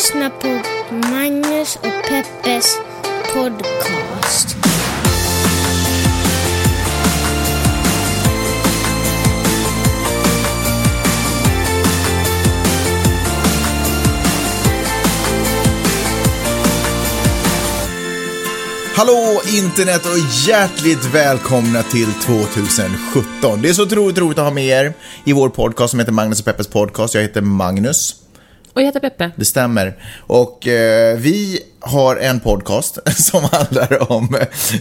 [0.00, 0.48] lyssnar på
[1.10, 2.78] Magnus och Peppes
[3.34, 4.56] podcast.
[18.94, 23.62] Hallå internet och hjärtligt välkomna till 2017.
[23.62, 26.38] Det är så otroligt roligt att ha med er i vår podcast som heter Magnus
[26.38, 27.14] och Peppes podcast.
[27.14, 28.19] Jag heter Magnus.
[28.72, 29.30] Och jag heter Peppe.
[29.36, 29.96] Det stämmer.
[30.26, 34.38] Och eh, vi har en podcast som handlar om,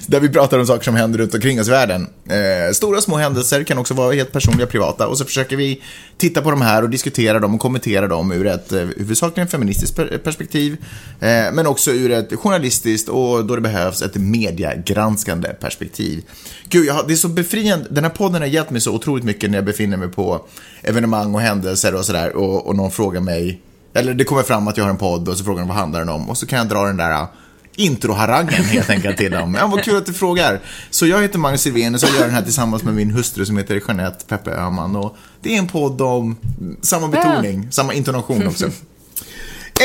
[0.07, 2.09] där vi pratar om saker som händer runt omkring oss i världen.
[2.29, 5.81] Eh, stora små händelser kan också vara helt personliga privata och så försöker vi
[6.17, 9.95] titta på de här och diskutera dem och kommentera dem ur ett eh, huvudsakligen feministiskt
[9.95, 10.77] per perspektiv,
[11.19, 16.23] eh, men också ur ett journalistiskt och då det behövs ett mediegranskande perspektiv.
[16.69, 19.23] Gud, jag har, det är så befriande, den här podden har hjälpt mig så otroligt
[19.23, 20.45] mycket när jag befinner mig på
[20.81, 23.61] evenemang och händelser och sådär och, och någon frågar mig
[23.93, 25.99] eller det kommer fram att jag har en podd och så frågar de vad handlar
[25.99, 27.27] den om och så kan jag dra den där uh,
[27.75, 29.55] introharangen helt enkelt till dem.
[29.59, 30.59] Ja, vad kul att du frågar.
[30.89, 33.57] Så jag heter Magnus Silvenius och jag gör den här tillsammans med min hustru som
[33.57, 34.95] heter Jeanette Peppe Öhman.
[34.95, 36.37] Och det är en podd om
[36.81, 38.69] samma betoning, samma intonation också.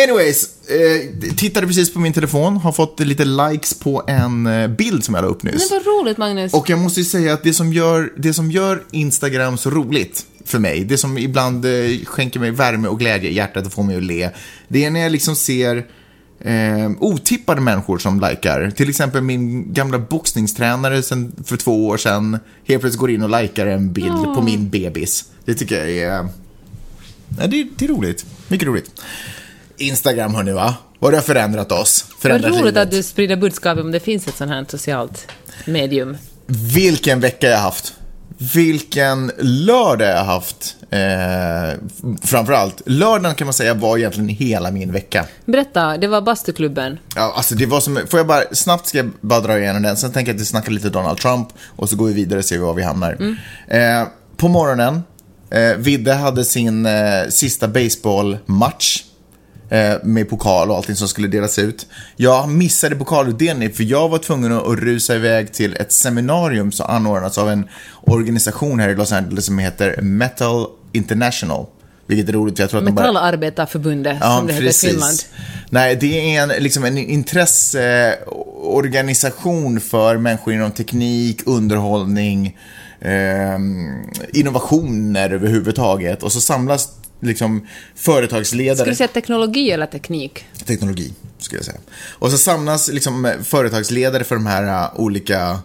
[0.03, 5.05] Anyways, eh, tittade precis på min telefon, har fått lite likes på en eh, bild
[5.05, 5.71] som jag la upp nyss.
[5.71, 6.55] Men vad roligt Magnus.
[6.55, 10.27] Och jag måste ju säga att det som gör, det som gör Instagram så roligt
[10.45, 13.83] för mig, det som ibland eh, skänker mig värme och glädje i hjärtat och får
[13.83, 14.31] mig att le,
[14.69, 15.87] det är när jag liksom ser
[16.41, 18.71] eh, otippade människor som likar.
[18.71, 23.43] Till exempel min gamla boxningstränare sen, för två år sedan helt plötsligt går in och
[23.43, 24.35] likar en bild oh.
[24.35, 25.25] på min bebis.
[25.45, 26.29] Det tycker jag är...
[27.39, 28.27] Ja, det, det är roligt.
[28.49, 28.91] Mycket roligt.
[29.79, 30.75] Instagram hörni va?
[30.99, 32.07] Och det har förändrat oss.
[32.19, 35.29] Förändrat Vad roligt att du sprider budskap om det finns ett sånt här socialt
[35.67, 36.17] medium.
[36.47, 37.95] Vilken vecka jag har haft.
[38.55, 40.77] Vilken lördag jag har haft.
[40.91, 41.81] Eh,
[42.23, 45.27] framförallt, lördagen kan man säga var egentligen hela min vecka.
[45.45, 46.99] Berätta, det var bastuklubben.
[47.17, 49.97] Ja, alltså det var som, får jag bara, snabbt ska jag bara dra igenom den,
[49.97, 52.45] sen tänker jag att vi snackar lite Donald Trump och så går vi vidare och
[52.45, 53.13] ser var vi hamnar.
[53.13, 53.37] Mm.
[53.69, 55.03] Eh, på morgonen,
[55.51, 59.03] eh, Vidde hade sin eh, sista baseballmatch
[60.03, 61.87] med pokal och allting som skulle delas ut.
[62.17, 67.39] Jag missade pokalutdelningen för jag var tvungen att rusa iväg till ett seminarium som anordnats
[67.39, 67.69] av en
[68.01, 71.67] organisation här i Los Angeles som heter Metal International.
[72.07, 75.19] Vilket är roligt, jag tror att Metallarbetarförbundet, ja, som det heter i Finland.
[75.71, 82.59] Nej, det är en, liksom en intresseorganisation för människor inom teknik, underhållning,
[83.01, 83.59] eh,
[84.33, 86.23] innovationer överhuvudtaget.
[86.23, 86.89] Och så samlas
[87.25, 88.77] liksom företagsledare.
[88.77, 90.45] Skulle du säga teknologi eller teknik?
[90.67, 91.79] Teknologi, skulle jag säga.
[92.13, 95.59] Och så samlas liksom företagsledare för de här uh, olika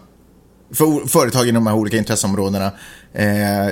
[0.72, 2.66] för företag inom de här olika intresseområdena.
[3.12, 3.22] Eh,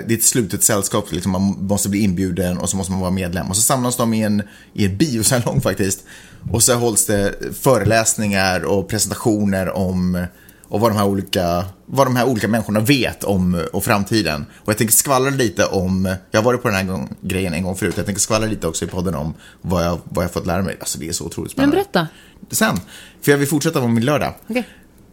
[0.07, 3.11] det är ett slutet sällskap, liksom man måste bli inbjuden och så måste man vara
[3.11, 3.49] medlem.
[3.49, 6.05] Och så samlas de i en, i en biosalong faktiskt.
[6.51, 10.27] Och så hålls det föreläsningar och presentationer om
[10.69, 14.47] och vad de här olika, vad de här olika människorna vet om och framtiden.
[14.55, 17.63] Och jag tänker skvallra lite om, jag har varit på den här gång, grejen en
[17.63, 20.47] gång förut, jag tänker skvallra lite också i podden om vad jag, vad jag fått
[20.47, 20.77] lära mig.
[20.81, 21.77] Alltså det är så otroligt spännande.
[21.77, 22.09] Men berätta.
[22.51, 22.81] Sen,
[23.23, 24.35] för jag vill fortsätta på min lördag.
[24.49, 24.63] Okay.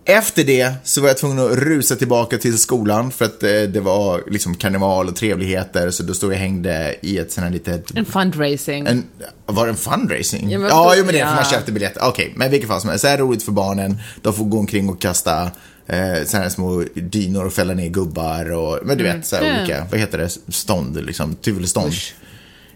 [0.08, 3.80] Efter det så var jag tvungen att rusa tillbaka till skolan för att eh, det
[3.80, 7.52] var liksom karneval och trevligheter så då stod jag och hängde i ett sånt här
[7.52, 7.92] litet...
[7.96, 8.88] En fundraising.
[8.88, 9.04] En,
[9.46, 10.50] var det en fundraising?
[10.52, 11.28] Ja, men, ja jo, men det ja.
[11.28, 12.02] för man köpte biljetter.
[12.04, 13.02] Okej, okay, men vilket fall som helst.
[13.02, 13.98] Så här roligt för barnen.
[14.22, 15.52] De får gå omkring och kasta
[15.88, 19.18] eh, såna här små dynor och fälla ner gubbar och, men du mm.
[19.18, 21.94] vet, så här olika, vad heter det, stånd liksom, tivolistånd.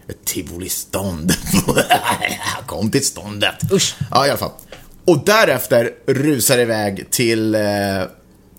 [0.08, 1.32] Ett tivolistånd.
[2.66, 3.72] Kom till ståndet.
[3.72, 3.96] Usch.
[4.10, 4.52] Ja, i alla fall.
[5.10, 7.60] Och därefter rusar iväg till, eh,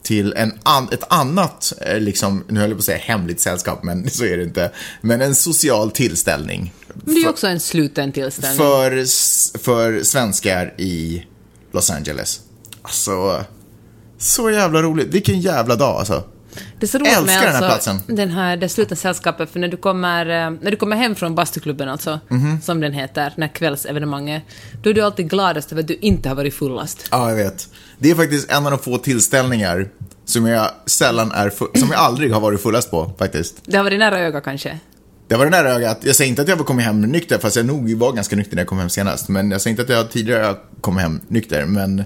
[0.03, 3.83] till en an, ett annat, eh, liksom, nu höll jag på att säga hemligt sällskap,
[3.83, 4.71] men så är det inte.
[5.01, 6.73] Men en social tillställning.
[6.93, 8.57] Men det är också en sluten tillställning.
[8.57, 8.91] För,
[9.57, 11.25] för svenskar i
[11.71, 12.39] Los Angeles.
[12.81, 13.45] Alltså,
[14.17, 15.07] så jävla roligt.
[15.07, 16.23] Vilken jävla dag alltså.
[16.79, 18.15] Det är så roligt Älskar med den här alltså, platsen.
[18.15, 21.35] Den här, det slutna sällskapet, för när du kommer, eh, när du kommer hem från
[21.35, 22.61] bastuklubben alltså, mm -hmm.
[22.61, 24.43] som den heter, den här kvällsevenemanget,
[24.83, 27.07] då är du alltid gladast över att du inte har varit fullast.
[27.11, 27.69] Ja, jag vet.
[27.97, 29.89] Det är faktiskt en av de få tillställningar
[30.25, 31.49] som jag sällan är,
[31.79, 33.61] som jag aldrig har varit fullast på, faktiskt.
[33.65, 34.79] Det har varit nära öga kanske?
[35.27, 35.99] Det var det nära ögat.
[36.01, 38.61] Jag säger inte att jag kommit hem nykter, fast jag nog var ganska nykter när
[38.61, 39.29] jag kom hem senast.
[39.29, 42.03] Men jag säger inte att jag tidigare kom hem nykter, men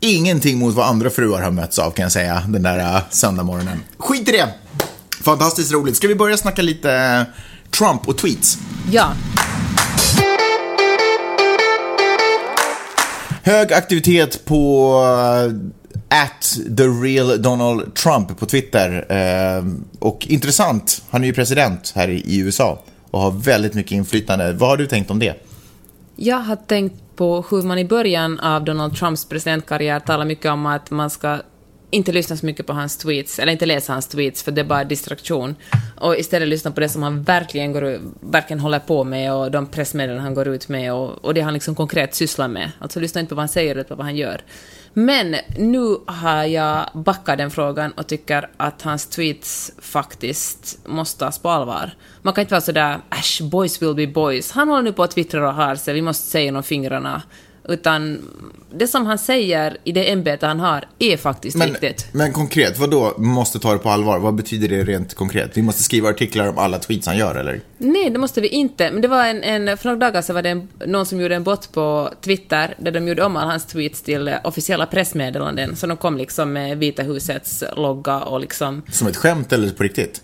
[0.00, 3.82] ingenting mot vad andra fruar har mötts av kan jag säga den där uh, söndagmorgonen.
[3.98, 4.48] Skit i det!
[5.24, 5.96] Fantastiskt roligt.
[5.96, 8.58] Ska vi börja snacka lite uh, Trump och tweets?
[8.90, 9.12] Ja.
[13.42, 15.54] Hög aktivitet på uh,
[16.08, 19.06] at the real Donald Trump på Twitter.
[19.98, 24.52] Och intressant, han är ju president här i USA och har väldigt mycket inflytande.
[24.52, 25.34] Vad har du tänkt om det?
[26.16, 30.66] Jag har tänkt på hur man i början av Donald Trumps presidentkarriär talar mycket om
[30.66, 31.38] att man ska
[31.90, 34.64] inte lyssna så mycket på hans tweets, eller inte läsa hans tweets, för det är
[34.64, 35.56] bara distraktion.
[35.96, 39.66] Och istället lyssna på det som han verkligen, går, verkligen håller på med och de
[39.66, 42.70] pressmeddelanden han går ut med och, och det han liksom konkret sysslar med.
[42.78, 44.42] Alltså lyssna inte på vad han säger, utan på vad han gör.
[44.92, 51.38] Men nu har jag backat den frågan och tycker att hans tweets faktiskt måste tas
[51.38, 51.90] på allvar.
[52.22, 54.50] Man kan inte vara sådär ”äsch, boys will be boys”.
[54.50, 57.22] Han håller nu på att twittra och har sig, vi måste säga genom fingrarna.
[57.68, 58.28] Utan
[58.70, 62.08] det som han säger i det ämbete han har är faktiskt Men, riktigt.
[62.12, 64.18] men konkret, vad då måste ta det på allvar?
[64.18, 65.56] Vad betyder det rent konkret?
[65.56, 67.60] Vi måste skriva artiklar om alla tweets han gör, eller?
[67.78, 68.90] Nej, det måste vi inte.
[68.90, 71.34] Men det var en, en, för några dagar sedan var det en, någon som gjorde
[71.34, 75.76] en bot på Twitter där de gjorde om alla hans tweets till eh, officiella pressmeddelanden.
[75.76, 78.82] Så de kom liksom med Vita husets logga och liksom...
[78.92, 80.22] Som ett skämt eller på riktigt?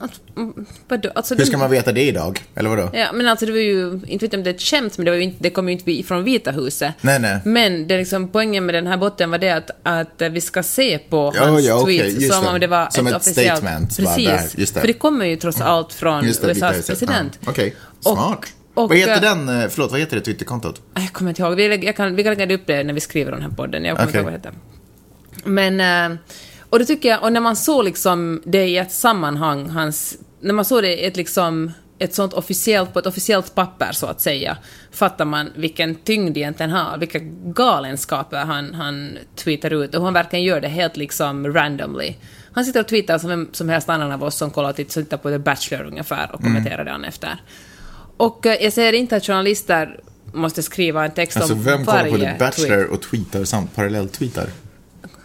[0.00, 1.10] Att, mm, vadå?
[1.14, 2.44] Alltså, Hur ska man veta det idag?
[2.54, 2.90] Eller vadå?
[2.92, 5.04] Ja, men alltså det var ju, inte vet jag om det är ett skämt, men
[5.04, 6.94] det, var ju inte, det kom ju inte från Vita huset.
[7.00, 7.38] Nej, nej.
[7.44, 10.98] Men det liksom, poängen med den här botten var det att, att vi ska se
[10.98, 12.50] på Ja, hans ja, just som det.
[12.50, 13.58] om det var Som ett, ett officiellt...
[13.58, 14.26] statement, Precis.
[14.26, 14.80] där, det.
[14.80, 17.38] För det kommer ju trots allt från det, USAs president.
[17.44, 18.46] Ja, Okej, Och- smart.
[18.74, 20.82] och, vad heter den, eh, förlåt, vad heter det Twitterkontot?
[20.94, 21.54] Jag kommer inte ihåg.
[21.56, 23.84] Vi, jag kan, vi kan lägga upp det när vi skriver den här podden.
[23.84, 24.32] Jag kommer inte Okej.
[24.32, 25.78] ihåg vad det heter.
[25.78, 26.12] Men...
[26.12, 26.18] eh,
[26.70, 30.18] Och det tycker jag, och när man såg liksom det i ett sammanhang, hans...
[30.40, 34.06] När man såg det i ett liksom ett sånt officiellt, på ett officiellt papper så
[34.06, 34.56] att säga,
[34.92, 40.14] fattar man vilken tyngd det egentligen har, vilka galenskaper han, han tweetar ut och han
[40.14, 42.14] verkligen gör det helt liksom randomly.
[42.52, 45.16] Han sitter och tweetar som vem som helst annan av oss som kollar och tittar
[45.16, 47.42] på The Bachelor ungefär och kommenterar det han efter.
[48.16, 50.00] Och eh, jag säger inte att journalister
[50.32, 52.90] måste skriva en text Alltså om vem kollar varje på The Bachelor tweet.
[52.90, 54.46] och tweetar samt parallelltweetar?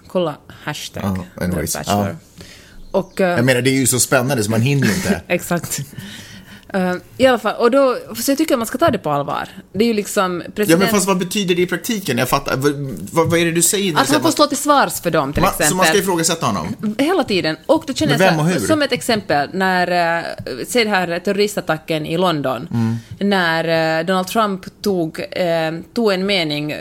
[0.08, 2.08] Kolla hashtag Ja, anyways, Bachelor.
[2.08, 2.46] ja.
[2.92, 3.22] Och...
[3.22, 5.22] eh, Jag menar, det är ju så spännande så man hinner ju inte.
[5.28, 5.80] Exakt.
[6.74, 9.10] Eh, I alla fall, och då, så jag tycker att man ska ta det på
[9.12, 9.50] allvar.
[9.74, 10.80] Det är ju liksom Ja, president...
[10.80, 12.18] men fast vad betyder det i praktiken?
[12.18, 13.98] Jag fattar, vad, vad, är det du säger?
[13.98, 15.70] Att han får stå till svars för dem, till Man- exempel.
[15.70, 16.76] Så man ska ifrågasätta honom?
[16.98, 17.58] Hela tiden.
[17.66, 18.68] Och då känner Men jag vem så och hur?
[18.68, 20.26] som ett exempel, när, uh,
[20.68, 22.96] se det här terroristattacken i London, Mm.
[23.32, 25.22] när eh, Donald Trump tog,
[25.94, 26.76] tog en mening,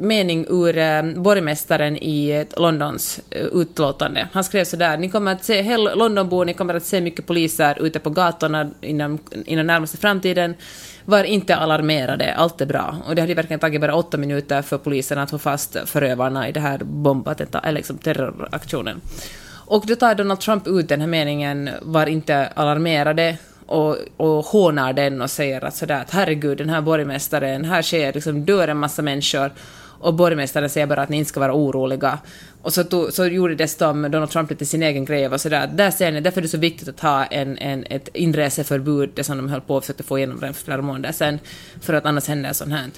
[0.00, 4.28] mening ur eh, borgmästaren i eh, Londons eh, utlåtande.
[4.32, 7.26] Han skrev så där, ni kommer att se, hell Londonbor, ni kommer att se mycket
[7.26, 10.54] poliser ute på gatorna inom, inom närmaste framtiden.
[11.04, 12.96] Var inte alarmerade, allt är bra.
[13.06, 16.52] Och det hade verkligen tagit bara åtta minuter för polisen att få fast förövarna i
[16.52, 19.00] det här bombattentatet, eller liksom terroraktionen.
[19.66, 23.38] Och då tar Donald Trump ut den här meningen, var inte alarmerade,
[23.70, 28.12] och, och hånar den och säger att sådär att herregud, den här borgmästaren, här sker
[28.12, 29.50] liksom, dör en massa människor.
[30.00, 32.18] Och borgmästaren säger bara att ni inte ska vara oroliga.
[32.62, 35.70] Och så, tog, så gjorde dessutom Donald Trump lite sin egen grej och sådär.
[35.74, 39.24] Där ser ni, därför är det så viktigt att ha en, en, ett inreseförbud, det
[39.24, 41.38] som de höll på att försöka få igenom redan för flera månader sedan,
[41.80, 42.90] för att annars händer sånt här.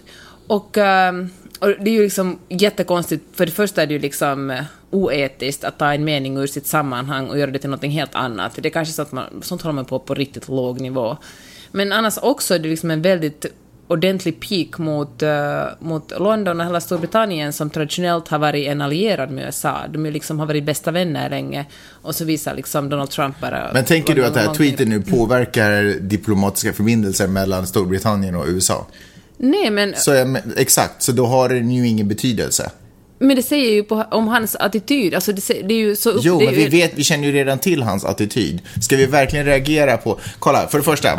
[0.46, 4.50] Och, ehm, och det är ju liksom jättekonstigt, för det första är det ju liksom
[4.50, 8.14] eh, oetiskt att ta en mening ur sitt sammanhang och göra det till något helt
[8.14, 8.52] annat.
[8.56, 11.16] Det är kanske så att man, sånt håller man på på riktigt låg nivå.
[11.70, 13.46] Men annars också är det liksom en väldigt
[13.88, 19.30] ordentlig peak mot, eh, mot London och hela Storbritannien som traditionellt har varit en allierad
[19.30, 19.76] med USA.
[19.92, 21.66] De liksom har varit bästa vänner länge
[22.02, 23.70] och så visar liksom Donald Trump bara...
[23.74, 28.86] Men tänker du att det här tweeten nu påverkar diplomatiska förbindelser mellan Storbritannien och USA?
[29.36, 32.70] Nej, men, Så men- exakt, så då har den ju ingen betydelse.
[33.18, 35.14] men det säger ju på, om hans attityd.
[35.14, 36.10] Alltså det, det är ju så...
[36.10, 38.60] upp- Jo, men ju- vi, vet, vi känner ju redan till hans attityd.
[38.82, 40.18] Ska vi verkligen reagera på...
[40.38, 41.16] Kolla, för det första.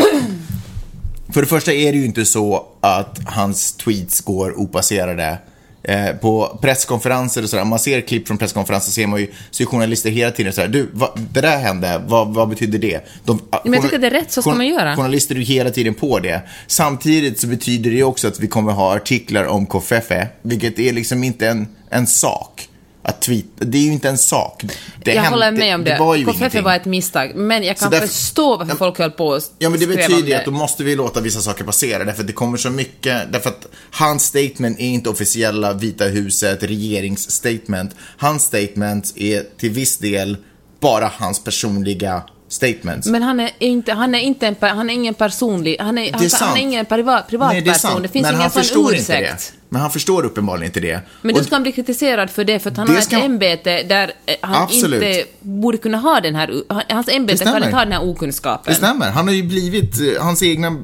[1.33, 5.37] För det första är det ju inte så att hans tweets går opasserade.
[5.83, 9.63] Eh, på presskonferenser och sådär, om man ser klipp från presskonferenser ser man ju, så
[9.63, 13.07] är journalister hela tiden sådär, du, vad, det där hände, vad, vad betyder det?
[13.23, 14.95] De, Men jag tycker det är rätt, så ska man göra.
[14.95, 16.41] Journalister är ju hela tiden på det.
[16.67, 21.23] Samtidigt så betyder det också att vi kommer ha artiklar om Kofefe, vilket är liksom
[21.23, 22.67] inte en, en sak.
[23.05, 24.63] Att tweet, det är ju inte en sak.
[25.03, 25.97] Det jag hände- håller med om det.
[25.99, 26.63] var ju Kofefe ingenting.
[26.63, 29.69] var ett misstag, men jag kan därför- förstå varför Ja, folk höll på och Ja,
[29.69, 30.33] men det betyder ju det.
[30.35, 32.03] att då måste vi låta vissa saker passera.
[32.03, 33.31] Därför att det kommer så mycket.
[33.33, 37.91] Därför att hans statement är inte officiella Vita huset, regeringsstatement.
[38.17, 40.37] Hans statement är till viss del
[40.79, 43.07] bara hans personliga statements.
[43.07, 46.23] Men han är inte, han är inte en, han är ingen personlig, han är, han,
[46.23, 47.55] är han är ingen privat, privatperson.
[47.55, 48.03] Nej, det är sant.
[48.03, 48.99] Det finns men ingen han sån ursäkt.
[49.09, 49.53] inte det.
[49.69, 50.99] Men han förstår uppenbarligen inte det.
[51.21, 53.83] Men då ska han bli kritiserad för det, för att han har ett ska- ämbete
[53.83, 55.03] där eh, han Absolut.
[55.03, 56.63] inte borde kunna ha den här...
[56.89, 58.73] Hans ämbete kan inte ha den här okunskapen.
[58.73, 59.09] Det stämmer.
[59.11, 60.77] Han har ju blivit eh, hans egna,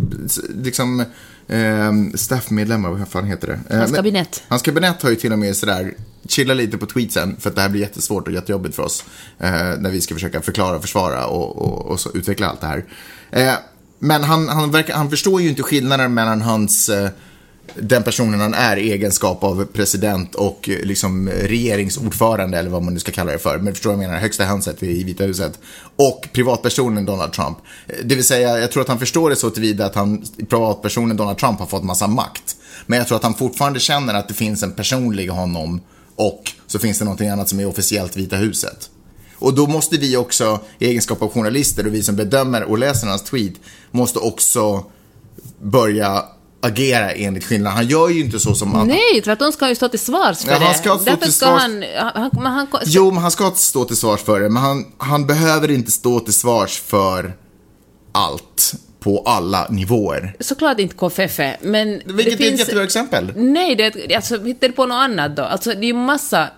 [0.64, 1.06] liksom,
[1.50, 3.60] eh, staffmedlemmar, vad fan heter det?
[3.74, 4.44] Eh, Hans kabinett.
[4.48, 5.94] Hans kabinett har ju till och med sådär,
[6.28, 9.04] chilla lite på tweetsen, för att det här blir jättesvårt och jättejobbigt för oss.
[9.40, 12.86] Eh, när vi ska försöka förklara, försvara och, och, och utveckla allt det här.
[13.32, 13.54] Eh,
[14.00, 17.10] Men han, han, verkar, han förstår ju inte skillnaden mellan hans, eh,
[17.76, 22.94] den personen han är i egenskap av president och eh, liksom regeringsordförande eller vad man
[22.94, 23.58] nu ska kalla det för.
[23.58, 24.20] Men förstår vad jag menar?
[24.22, 25.60] Högsta hönset i Vita huset.
[25.96, 27.58] Och privatpersonen Donald Trump.
[27.88, 31.18] Eh, det vill säga, jag tror att han förstår det så tillvida att han, privatpersonen
[31.18, 32.56] Donald Trump har fått massa makt.
[32.86, 35.82] Men jag tror att han fortfarande känner att det finns en personlig honom
[36.16, 38.90] och så finns det någonting annat som är officiellt Vita huset.
[39.36, 43.08] Och då måste vi också, i egenskap av journalister och vi som bedömer och läser
[43.08, 43.54] hans tweet,
[43.92, 44.86] måste också
[45.62, 46.26] börja
[46.62, 47.74] agera enligt skillnad.
[47.74, 48.88] Han gör ju inte så som att...
[48.88, 50.66] Nej, tvärtom ska han ju stå till svars för Ja, det.
[50.66, 51.84] han ska stå Därför till ska svars- han...
[52.22, 55.28] han, men han Jo, men han ska stå till svars för det, men han, han
[55.28, 57.34] behöver inte stå till svars för
[58.12, 60.36] allt på alla nivåer.
[60.40, 63.32] Såklart inte KFF, men Vilket det är ett jättebra exempel.
[63.36, 65.44] Nej, det alltså, hittar du på något annat då?
[65.44, 66.50] Alltså, det är ju massa,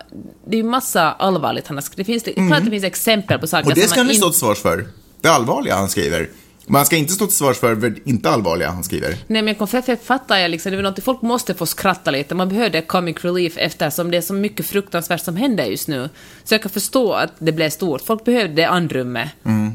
[0.46, 1.96] det är massa allvarligt han har skrivit.
[1.96, 3.70] Det finns, det, klart det finns exempel på saker Mm.
[3.70, 4.86] Och det som ska han ju in- stå till svars för.
[5.20, 6.28] Det allvarliga han skriver.
[6.66, 9.16] Men han ska inte stå till svars för inte allvarliga han skriver.
[9.26, 12.48] Nej men KFF fattar jag liksom, det är något folk måste få skratta lite, man
[12.48, 16.08] behöver comic relief eftersom det är så mycket fruktansvärt som händer just nu.
[16.44, 19.28] Så jag kan förstå att det blev stort, folk behövde det andrummet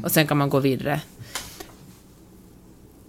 [0.04, 1.00] och sen kan man gå vidare.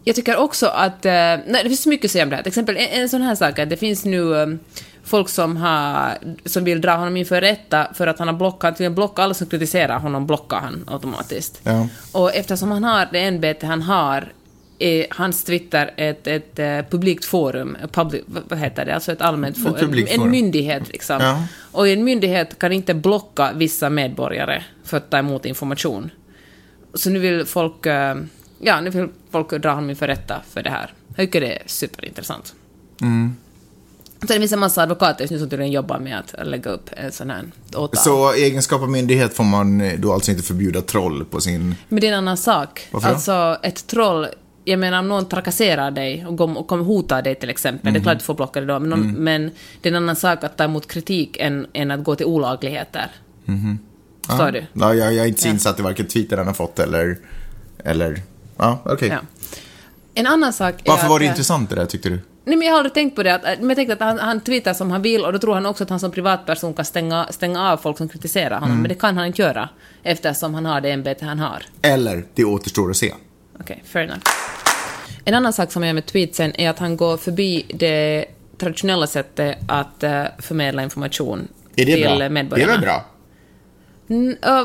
[0.03, 2.43] Jag tycker också att, eh, nej det finns mycket att säga om det här.
[2.43, 4.47] Till exempel en, en sån här sak att det finns nu eh,
[5.03, 9.09] folk som, har, som vill dra honom inför rätta för att han har blockat, han
[9.15, 11.61] alla som kritiserar honom, blockar han automatiskt.
[11.63, 11.87] Ja.
[12.11, 14.33] Och eftersom han har det ämbete han har
[14.79, 19.57] är hans Twitter ett, ett, eh, publikt forum, public, vad heter det, alltså ett allmänt
[19.57, 20.31] Ett forum, en forum.
[20.31, 21.17] myndighet liksom.
[21.21, 21.43] Ja.
[21.71, 26.11] Och en myndighet kan inte blocka vissa medborgare för att ta emot information.
[26.93, 28.15] Så nu vill folk, eh,
[28.59, 30.93] ja, nu vill folk dra honom inför rätta för det här.
[31.07, 32.53] Jag tycker det är superintressant.
[33.01, 33.35] Mm.
[34.21, 36.89] Så det finns en massa advokater just nu som tydligen jobbar med att lägga upp
[36.97, 37.43] en sån här
[37.75, 37.97] åtal.
[37.97, 41.75] Så i egenskap av myndighet får man eh, då alltså inte förbjuda troll på sin...
[41.89, 42.87] Men det är en annan sak.
[42.91, 43.13] Varför då?
[43.13, 44.27] Alltså, ett troll...
[44.65, 47.99] Jag menar, om någon trakasserar dig och kom- och kommer hota dig till exempel, det
[47.99, 49.51] är klart att du får blocka det då, men, om, men
[49.81, 53.11] det är en annan sak att ta emot kritik än, än att gå till olagligheter.
[54.27, 54.65] Förstår du?
[54.73, 57.17] Ja, jag, jag är inte så insatt i varken Twitter han har fått eller...
[57.83, 58.21] Eller...
[58.59, 59.07] Ja, okej.
[59.07, 59.19] Ja.
[60.13, 62.19] En annan sak är Varför var det eh, intressant det där, tyckte du?
[62.45, 63.35] Nej, men jag har aldrig tänkt på det.
[63.35, 65.65] Att, men jag tänkte att han, han tweetar som han vill och då tror han
[65.65, 68.69] också att han som privatperson kan stänga, stänga av folk som kritiserar honom.
[68.69, 68.81] Mm.
[68.81, 69.69] Men det kan han inte göra
[70.03, 71.63] eftersom han har det ämbete han har.
[71.81, 73.13] Eller, det återstår att se.
[73.59, 74.21] Okej, fair enough.
[75.25, 78.25] En annan sak som jag gör med tweetsen är att han går förbi det
[78.57, 82.15] traditionella sättet att eh, förmedla information Är det till bra?
[82.15, 82.71] Det är medborgarna.
[82.71, 83.05] väl bra?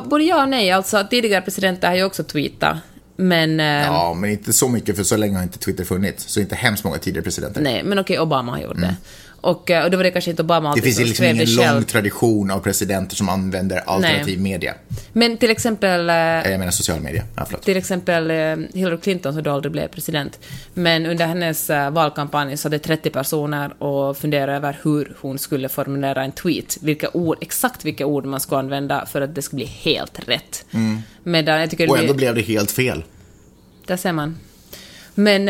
[0.05, 0.71] Både ja och nej.
[0.71, 2.77] Alltså, tidigare presidenter har ju också tweetat,
[3.17, 3.61] men...
[3.61, 6.25] eh, Ja, men inte så mycket, för så länge har inte Twitter funnits.
[6.29, 7.61] Så inte hemskt många tidigare presidenter.
[7.61, 8.97] Nej, men okej, Obama har gjort det.
[9.45, 11.35] Och, eh, och då var det kanske inte Obama Det alltid finns som liksom skrev
[11.35, 11.83] ingen det lång själv.
[11.83, 14.75] tradition av presidenter som använder alternativ media.
[15.13, 16.11] Men till exempel...
[16.11, 17.23] eh, Eh, Jag menar social media.
[17.37, 17.63] Ja, förlåt.
[17.63, 18.31] Till exempel
[18.75, 20.39] Hillary Clinton, som då aldrig blev president.
[20.75, 26.25] Men under hennes valkampanj så hade 30 personer och funderade över hur hon skulle formulera
[26.25, 26.77] en tweet.
[26.83, 30.65] Vilka ord, exakt vilka ord man skulle använda för att det skulle bli helt rätt.
[31.23, 31.93] Medan jag tycker det Mm.
[31.93, 33.05] Och ändå blir, blev det helt fel.
[33.87, 34.37] Där ser man.
[35.15, 35.45] Men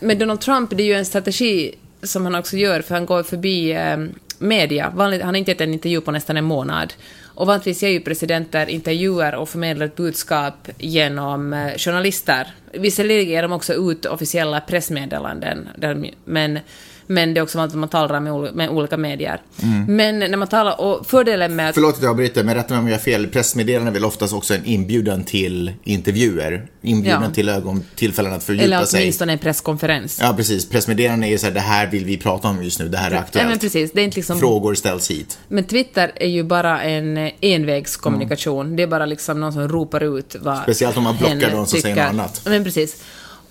[0.00, 1.74] med Donald Trump, det är ju en strategi
[2.04, 3.96] som han också gör, för han går förbi eh,
[4.38, 4.92] media.
[4.94, 6.94] Vanligt, han har inte gett en intervju på nästan en månad.
[7.24, 12.54] Och vanligtvis ger ju presidenter intervjuer och förmedlar ett budskap genom eh, journalister.
[12.72, 16.58] Visserligen ger de också ut officiella pressmeddelanden, där men,
[17.06, 19.40] men det är också att man talar med, med olika medier.
[19.88, 21.74] Men när man talar, och fördelen med att...
[21.74, 23.26] Förlåt att jag avbryter, men rätta mig om jag har fel.
[23.26, 26.66] Pressmeddelanden är väl oftast också en inbjudan till intervjuer.
[26.82, 27.30] Inbjudan Ja.
[27.30, 29.00] till ögon, tillfällen att fördjupa Eller sig.
[29.02, 30.18] åtminstone en presskonferens.
[30.22, 30.68] Ja, precis.
[30.68, 33.10] Pressmeddelanden är ju så här, det här vill vi prata om just nu, det här
[33.10, 33.48] är Ja, aktuellt.
[33.50, 33.92] men precis.
[33.92, 34.38] Det är inte liksom...
[34.38, 35.38] Frågor ställs hit.
[35.48, 38.76] Men Twitter är ju bara en eh, envägskommunikation.
[38.76, 41.80] Det är bara liksom någon som ropar ut vad Speciellt om man blockar någon som
[41.80, 42.42] säger något annat.
[42.44, 43.02] Men precis.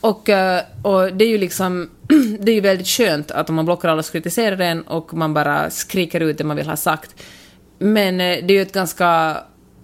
[0.03, 1.89] Och, eh, och det är ju liksom,
[2.39, 5.33] det är ju väldigt skönt att om man blockar alla så kritiserar en och man
[5.33, 7.15] bara skriker ut det man vill ha sagt.
[7.77, 9.38] Men eh, det är ju ett ganska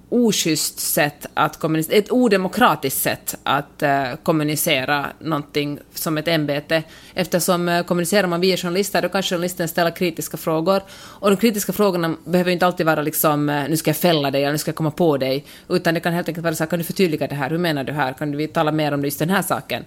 [0.10, 6.84] oschysst sätt att kommunicera, ett odemokratiskt sätt att uh, kommunicera någonting som ett ämbete.
[7.14, 10.82] Eftersom uh, kommunicerar man via journalister, då kan journalisten ställa kritiska frågor.
[10.92, 14.44] Och de kritiska frågorna behöver inte alltid vara liksom, uh, nu ska jag fälla dig
[14.44, 15.46] eller nu ska jag komma på dig.
[15.70, 17.84] Utan det kan helt enkelt vara så här, kan du förtydliga det här, hur menar
[17.84, 19.86] du här, kan du tala mer om just den här saken?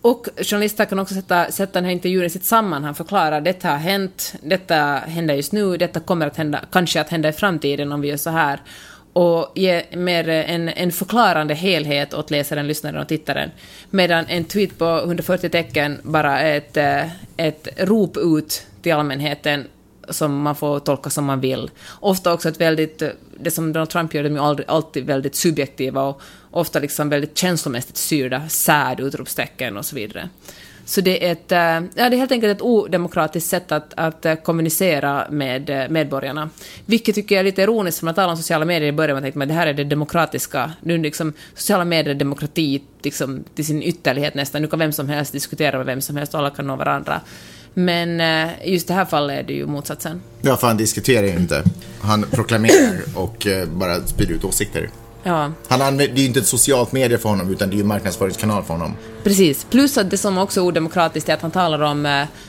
[0.00, 3.76] Och journalister kan också sätta, sätta den här intervjun i sitt sammanhang, förklara detta har
[3.76, 8.00] hänt, detta händer just nu, detta kommer att hända, kanske att hända i framtiden om
[8.00, 8.60] vi gör så här
[9.18, 13.50] och ge mer en, en förklarande helhet åt läsaren, lyssnaren och tittaren.
[13.90, 19.64] Medan en tweet på 140 tecken bara är ett, eh, ett rop ut till allmänheten
[20.08, 21.70] som man får tolka som man vill.
[22.00, 23.08] Ofta också ett väldigt, eh,
[23.40, 27.38] det som Donald Trump gör, de är aldrig, alltid väldigt subjektiva och ofta liksom väldigt
[27.38, 30.28] känslomässigt styrda, sad, utropstecken och så vidare.
[30.88, 34.26] Så det är, ett, eh, ja, det är helt enkelt ett odemokratiskt sätt att, att
[34.26, 36.50] eh, kommunicera med eh, medborgarna.
[36.86, 39.22] Vilket tycker jag är lite ironiskt, för man talar om sociala medier i början, man
[39.22, 40.72] tänkte att det här är det demokratiska.
[40.80, 44.62] Nu liksom, sociala medier är demokrati liksom, till sin ytterlighet nästan.
[44.62, 47.20] Nu kan vem som helst diskutera med vem som helst, och alla kan nå varandra.
[47.74, 48.22] Men
[48.64, 50.20] just det här fallet är det ju motsatsen.
[50.40, 51.62] Ja, för han diskuterar ju inte.
[52.00, 54.90] Han proklamerar och bara sprider ut åsikter.
[55.22, 55.52] Ja.
[55.68, 57.82] Han använder, det är ju inte ett socialt medie för honom, utan det är ju
[57.82, 58.96] en marknadsföringskanal för honom.
[59.24, 59.66] Precis.
[59.70, 62.02] Plus att det som också är odemokratiskt är att han talar om,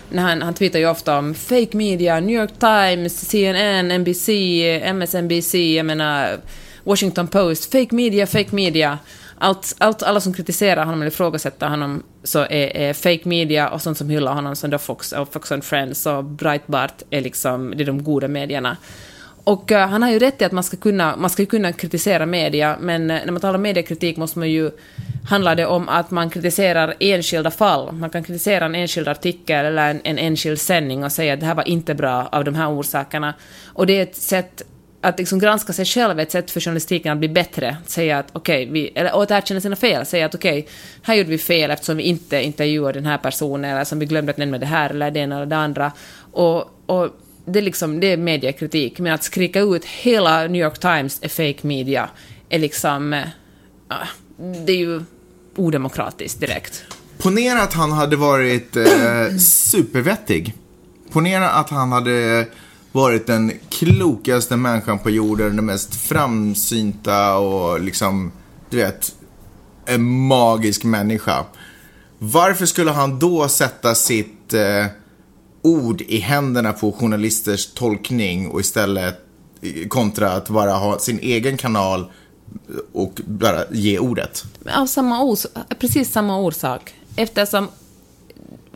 [0.09, 4.29] när han, han tweetar ju ofta om fake media, New York Times, CNN, NBC,
[4.83, 6.39] MSNBC, jag menar
[6.83, 8.99] Washington Post, fake media, fake media.
[9.41, 13.81] Allt, allt, alla som kritiserar honom eller ifrågasätter honom så är, är fake media och
[13.81, 17.73] sånt som hyllar honom som då Fox och Fox and Friends och Breitbart är liksom,
[17.77, 18.77] det är de goda medierna.
[19.49, 22.25] Och uh, han har ju rätt i att man ska kunna, man ska kunna kritisera
[22.25, 24.71] media, men uh, när man talar om mediekritik måste man ju
[25.29, 27.91] handlar det om att man kritiserar enskilda fall.
[27.91, 31.45] Man kan kritisera en enskild artikel eller en, en enskild sändning och säga att det
[31.45, 33.33] här var inte bra av de här orsakerna.
[33.73, 34.61] Och det är ett sätt
[35.01, 37.77] att liksom granska sig själv är ett sätt för journalistiken att bli bättre.
[37.83, 40.05] Att säga att okej, okay, eller att erkänna sina fel.
[40.05, 40.71] Säga att okej, okay,
[41.03, 44.31] här gjorde vi fel eftersom vi inte intervjuade den här personen eller som vi glömde
[44.31, 45.91] att nämna det här eller det ena eller det andra.
[46.31, 47.09] Och, och
[47.51, 51.29] det, är liksom, det är mediekritik, men att skrika ut hela New York Times är
[51.29, 52.09] fake media
[52.49, 53.13] är liksom...
[53.13, 53.25] Äh,
[54.65, 55.01] det är ju
[55.55, 56.83] odemokratiskt direkt.
[57.17, 60.53] Ponera att han hade varit eh, supervettig.
[61.11, 62.47] Ponera att han hade
[62.91, 68.31] varit den klokaste människan på jorden, den mest framsynta och liksom,
[68.69, 69.15] du vet,
[69.85, 71.45] en magisk människa.
[72.19, 74.85] Varför skulle han då sätta sitt eh,
[75.61, 79.25] ord i händerna på journalisters tolkning och istället
[79.87, 82.11] kontra att bara ha sin egen kanal
[82.93, 84.43] och bara ge ordet?
[84.75, 85.45] Av samma ors
[85.79, 86.93] precis samma orsak.
[87.15, 87.67] Eftersom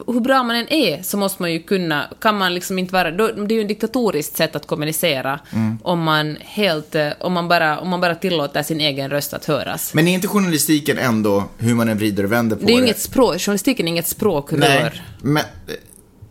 [0.07, 3.11] hur bra man än är så måste man ju kunna, kan man liksom inte vara,
[3.11, 5.77] då, det är ju ett diktatoriskt sätt att kommunicera mm.
[5.83, 9.93] om man helt, om man, bara, om man bara tillåter sin egen röst att höras.
[9.93, 12.67] Men är inte journalistiken ändå, hur man än vrider och vänder på det?
[12.67, 14.59] Det är ju inget språk, journalistiken är inget språkrör.
[14.59, 15.43] Nej, men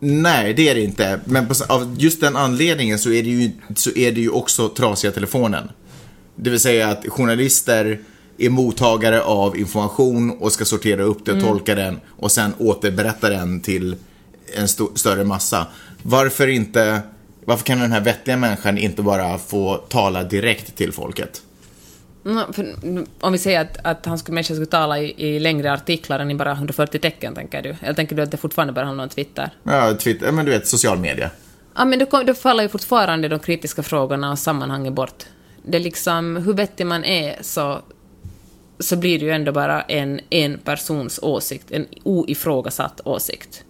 [0.05, 1.19] Nej, det är det inte.
[1.25, 4.69] Men på, av just den anledningen så är, det ju, så är det ju också
[4.69, 5.69] trasiga telefonen.
[6.35, 7.99] Det vill säga att journalister
[8.37, 11.49] är mottagare av information och ska sortera upp det och mm.
[11.49, 13.95] tolka den och sen återberätta den till
[14.57, 15.67] en st större massa.
[16.01, 17.01] Varför inte,
[17.45, 21.41] varför kan den här vettiga människan inte bara få tala direkt till folket?
[22.25, 22.75] Mm, för,
[23.19, 26.31] om vi säger att, att han skulle, människan skulle tala i, i, längre artiklar än
[26.31, 27.75] i bara 140 tecken, tänker du?
[27.81, 29.49] Eller tänker du att det fortfarande bara handlar om Twitter?
[29.63, 31.29] Ja, Twitter, men du vet, social media.
[31.75, 35.23] Ja, men då, då faller ju fortfarande de kritiska frågorna och sammanhanget bort.
[35.65, 37.81] Det är liksom, hur vettig man är så,
[38.79, 43.63] så blir det ju ändå bara en, en persons åsikt, en oifrågasatt åsikt.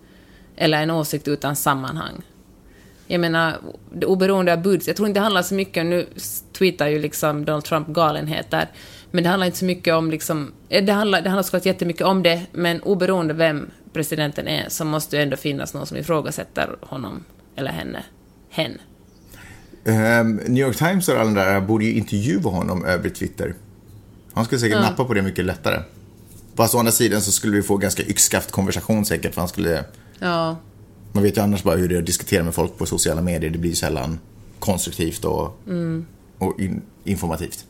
[0.55, 2.21] Eller en åsikt utan sammanhang.
[3.07, 3.57] Jag menar,
[3.91, 6.07] det oberoende av budskap, jag tror inte det handlar så mycket, nu
[6.57, 8.69] tweetar ju liksom Donald Trump galenheter,
[9.11, 12.07] men det handlar inte så mycket om liksom, eh, det handlar, det handlar såklart jättemycket
[12.07, 16.75] om det, men oberoende vem presidenten är så måste det ändå finnas någon som ifrågasätter
[16.81, 17.23] honom,
[17.55, 18.03] eller henne,
[18.49, 18.77] hen.
[19.85, 23.55] Um, New York Times och alla där borde ju intervjua honom över Twitter.
[24.33, 24.81] Han skulle säkert ja.
[24.81, 25.79] nappa på det mycket lättare.
[26.55, 29.83] Fast å andra sidan så skulle vi få ganska yxskaft konversation säkert, för han skulle...
[30.19, 30.57] Ja.
[31.13, 33.49] Man vet ju annars bara hur det är att diskutera med folk på sociala medier.
[33.51, 34.19] Det blir ju sällan
[34.59, 36.05] konstruktivt och, mm.
[36.37, 37.65] och in, informativt.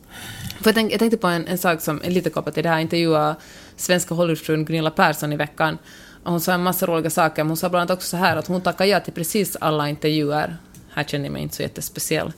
[0.60, 2.68] För jag, tänk, jag, tänkte på en, en, sak som är lite kopplat till det
[2.68, 2.76] här.
[2.76, 3.36] Jag intervjuade
[3.76, 5.78] svenska Hollywoodfrun Gunilla Persson i veckan.
[6.24, 7.44] Och hon sa en massa roliga saker.
[7.44, 9.88] Men hon sa bland annat också så här att hon tackar ja till precis alla
[9.88, 10.56] intervjuer.
[10.90, 12.32] Här känner jag mig inte så jättespeciell.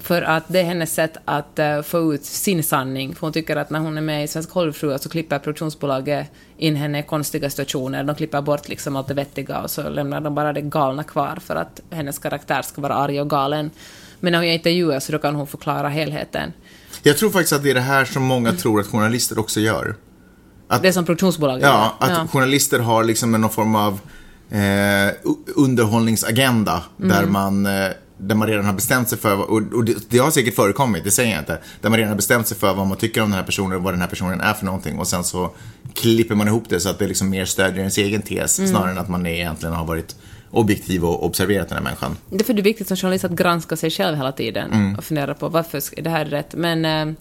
[0.00, 3.14] För att det är hennes sätt att uh, få ut sin sanning.
[3.14, 6.76] För hon tycker att när hon är med i Svenska Hollywoodfruar så klipper produktionsbolaget in
[6.76, 8.04] henne i konstiga situationer.
[8.04, 11.38] De klipper bort liksom allt det vettiga och så lämnar de bara det galna kvar
[11.46, 13.70] för att hennes karaktär ska vara arg och galen.
[14.20, 16.52] Men när hon gör intervjuer så då kan hon förklara helheten.
[17.02, 18.60] Jag tror faktiskt att det är det här som många mm.
[18.60, 19.96] tror att journalister också gör.
[20.68, 22.26] Att, det som produktionsbolaget Ja, att ja.
[22.32, 24.00] journalister har liksom någon form av
[24.50, 25.14] eh,
[25.56, 27.08] underhållningsagenda mm.
[27.10, 27.90] där man eh,
[28.28, 31.30] där man redan har bestämt sig för, och, det, det, har säkert förekommit, det säger
[31.30, 33.46] jag inte, där man redan har bestämt sig för vad man tycker om den här
[33.46, 35.50] personen och vad den här personen är för någonting och sen så
[35.94, 38.70] klipper man ihop det så att det liksom mer stödjer ens egen tes mm.
[38.70, 40.16] snarare än att man egentligen har varit
[40.50, 42.16] objektiv och observerat den här människan.
[42.30, 44.96] Det är för det är viktigt som journalist att granska sig själv hela tiden mm.
[44.96, 46.54] och fundera på varför är det här rätt.
[46.54, 47.14] Men äh,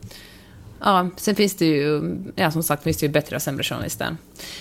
[0.83, 4.17] Ja, sen finns det ju, ja som sagt finns det ju bättre och sämre journalister.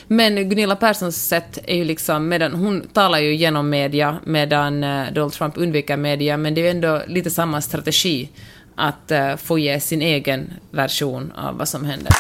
[0.09, 5.13] Men Gunilla Perssons sätt är ju liksom, medan hon talar ju genom media, medan eh,
[5.13, 8.29] Donald Trump undviker media, men det är ju ändå lite samma strategi
[8.77, 12.13] att uh, få ge sin egen version av vad som händer.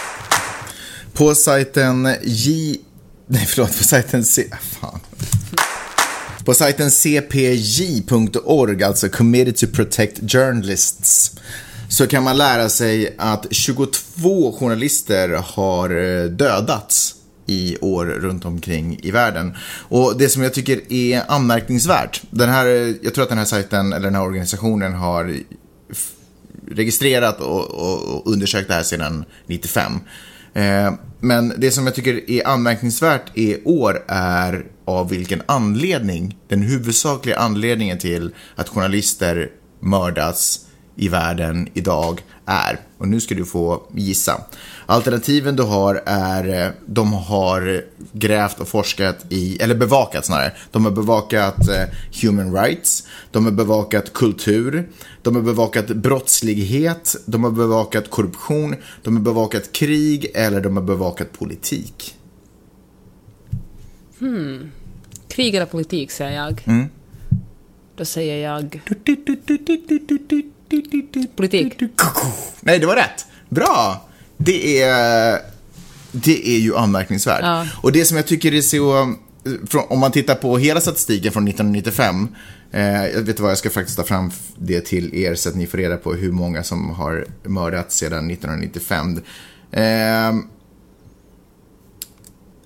[1.13, 2.77] På sajten J...
[3.27, 4.45] Nej, förlåt, på sajten C...
[4.51, 5.01] Ah, fan.
[6.45, 11.37] På sajten cpj.org, alltså Committed to Protect Journalists,
[11.93, 17.15] så kan man lära sig att 22 journalister har eh, dödats
[17.47, 19.57] i år runt omkring i världen.
[19.89, 23.45] Och det som jag tycker är anmärkningsvärt, den här, eh, jag tror att den här
[23.45, 25.37] sajten, eller den här organisationen har
[26.69, 29.93] registrerat och, och, och undersökt det här sedan 95.
[30.55, 36.63] Eh, men det som jag tycker är anmärkningsvärt i år är av vilken anledning, den
[36.63, 39.51] huvudsakliga anledningen till att journalister
[39.81, 40.61] mördas
[40.97, 42.81] i världen idag är.
[42.99, 44.41] Och nu ska du få gissa.
[44.87, 50.53] Alternativen du har är, eh, de har grävt och forskat i, eller bevakat snarare.
[50.71, 51.85] De har bevakat eh,
[52.23, 54.89] human rights, de har bevakat kultur,
[55.23, 60.85] de har bevakat brottslighet, de har bevakat korruption, de har bevakat krig eller de har
[60.85, 62.15] bevakat politik.
[64.19, 64.71] Hmm.
[65.29, 66.63] Krig eller politik säger jag.
[66.67, 66.87] Mm.
[67.97, 68.81] Då säger jag...
[71.37, 71.83] Politik.
[72.61, 73.27] Nej, det var rätt.
[73.49, 74.09] Bra!
[74.37, 75.39] Det är,
[76.13, 77.41] det är ju anmärkningsvärt.
[77.43, 77.67] Ja.
[77.83, 79.15] Och det som jag tycker är så,
[79.89, 82.29] om man tittar på hela statistiken från 1995,
[82.73, 85.67] eh, jag vet vad, jag ska faktiskt ta fram det till er så att ni
[85.67, 89.21] får reda på hur många som har mördats sedan 1995.
[89.73, 90.35] Eh,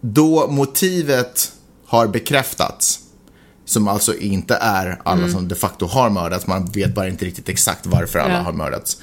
[0.01, 1.53] då motivet
[1.87, 3.01] har bekräftats,
[3.67, 7.49] som alltså inte är alla som de facto har mördats, man vet bara inte riktigt
[7.49, 8.41] exakt varför alla Ja.
[8.41, 9.01] har mördats.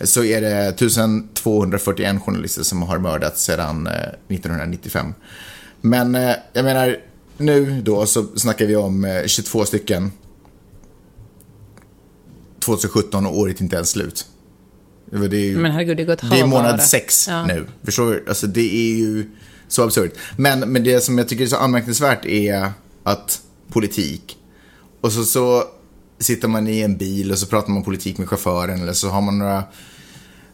[0.00, 5.14] Så är det 1241 journalister som har mördats sedan eh, 1995.
[5.80, 6.96] Men eh, jag menar,
[7.36, 10.12] nu då så snackar vi om eh, 22 stycken.
[12.64, 14.26] 2017 och året inte ens slut.
[15.10, 17.46] Det är ju- Men herregud, det det är månad sex Ja.
[17.46, 17.66] nu.
[17.84, 18.24] Förstår du?
[18.28, 19.30] Alltså det är ju
[19.68, 20.12] så absurt.
[20.36, 22.72] Men, men det som jag tycker är så anmärkningsvärt är
[23.02, 24.36] att politik.
[25.00, 25.64] Och så, så
[26.18, 29.20] sitter man i en bil och så pratar man politik med chauffören eller så har
[29.20, 29.64] man några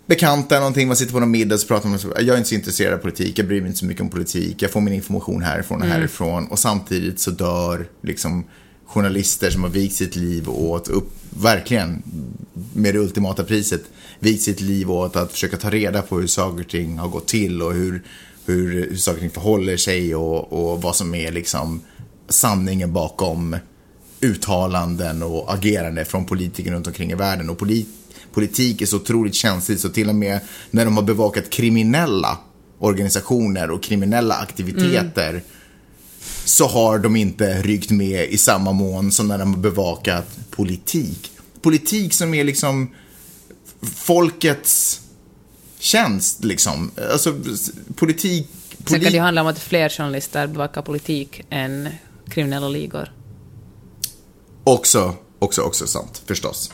[0.07, 2.49] bekanta eller någonting, man sitter på någon middag och så pratar man jag är inte
[2.49, 4.95] så intresserad av politik, jag bryr mig inte så mycket om politik, jag får min
[4.95, 8.45] information härifrån och härifrån och samtidigt så dör liksom
[8.87, 12.03] journalister som har vikt sitt liv åt, upp, verkligen
[12.73, 13.83] med det ultimata priset,
[14.19, 17.29] vikt sitt liv åt att försöka ta reda på hur saker och ting har gått
[17.29, 18.03] till och hur,
[18.47, 21.83] hur, hur saker och ting förhåller sig och, och vad som är liksom
[22.31, 23.57] sanningen bakom
[24.21, 27.51] uttalanden och agerande från politiker runt omkring i världen.
[27.51, 27.89] Och polit,
[28.33, 30.41] politik är så otroligt känsligt så till och med
[30.71, 32.39] när de har bevakat kriminella
[32.79, 35.43] organisationer och kriminella aktiviteter
[36.45, 41.31] så har de inte ryckt med i samma mån som när de har bevakat politik.
[41.63, 42.91] Politik som är liksom
[43.83, 45.01] folkets
[45.79, 46.91] tjänst liksom.
[47.13, 47.35] Alltså
[47.95, 48.49] politik...
[48.71, 51.89] Sen kan det polit- ju handla om att fler journalister bevakar politik än
[52.31, 53.13] kriminella ligor.
[54.65, 56.73] Också, också, också sant, förstås.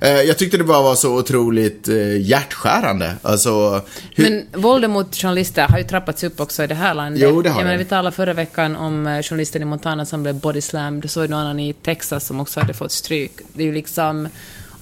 [0.00, 3.16] Eh, Jag tyckte det bara var så otroligt eh, hjärtskärande.
[3.22, 3.82] Alltså,
[4.14, 4.30] hur...
[4.30, 7.22] Men våldet mot journalister har ju trappats upp också i det här landet.
[7.22, 10.22] Jo, det har Jag menar, vi talade förra veckan om eh, journalisten i Montana som
[10.22, 11.10] blev bodyslammed.
[11.10, 13.32] Så var det någon annan i Texas som också hade fått stryk.
[13.52, 14.28] Det är ju liksom...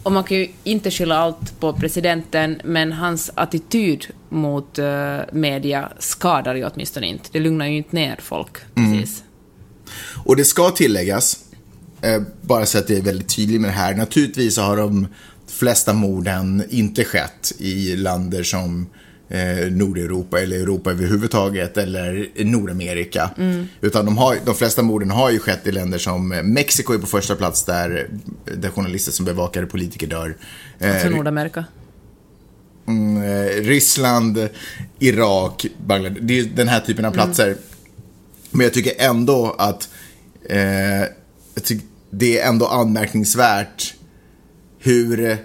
[0.02, 4.78] Och man kan ju inte skylla allt på presidenten, men hans attityd mot
[5.32, 7.28] media skadar ju åtminstone inte.
[7.32, 9.04] Det lugnar ju inte ner folk, Mm.
[10.24, 11.38] Och det ska tilläggas,
[12.02, 13.94] eh, bara så att jag är väldigt tydlig med det här.
[13.94, 15.06] Naturligtvis har de
[15.46, 18.86] flesta morden inte skett i länder som
[19.28, 23.30] eh, Nordeuropa eller Europa överhuvudtaget eller Nordamerika.
[23.80, 26.98] Utan de, har, de flesta morden har ju skett i länder som eh, Mexiko är
[26.98, 28.08] på första plats där,
[28.56, 30.36] där journalister som bevakar politiker dör.
[30.78, 31.64] Eh, Alltså Nordamerika.
[32.88, 34.48] Mm, eh, Ryssland,
[34.98, 36.22] Irak, Bangladesh.
[36.24, 37.56] Det är den här typen av platser.
[38.52, 39.88] Men jag tycker ändå att
[40.48, 41.08] eh,
[41.62, 43.94] tycker det är ändå anmärkningsvärt
[44.78, 45.38] hur,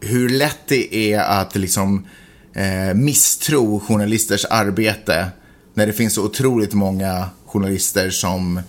[0.00, 2.06] hur lätt det är att liksom
[2.54, 5.26] eh, misstro journalisters arbete
[5.74, 8.60] när det finns så otroligt många journalister som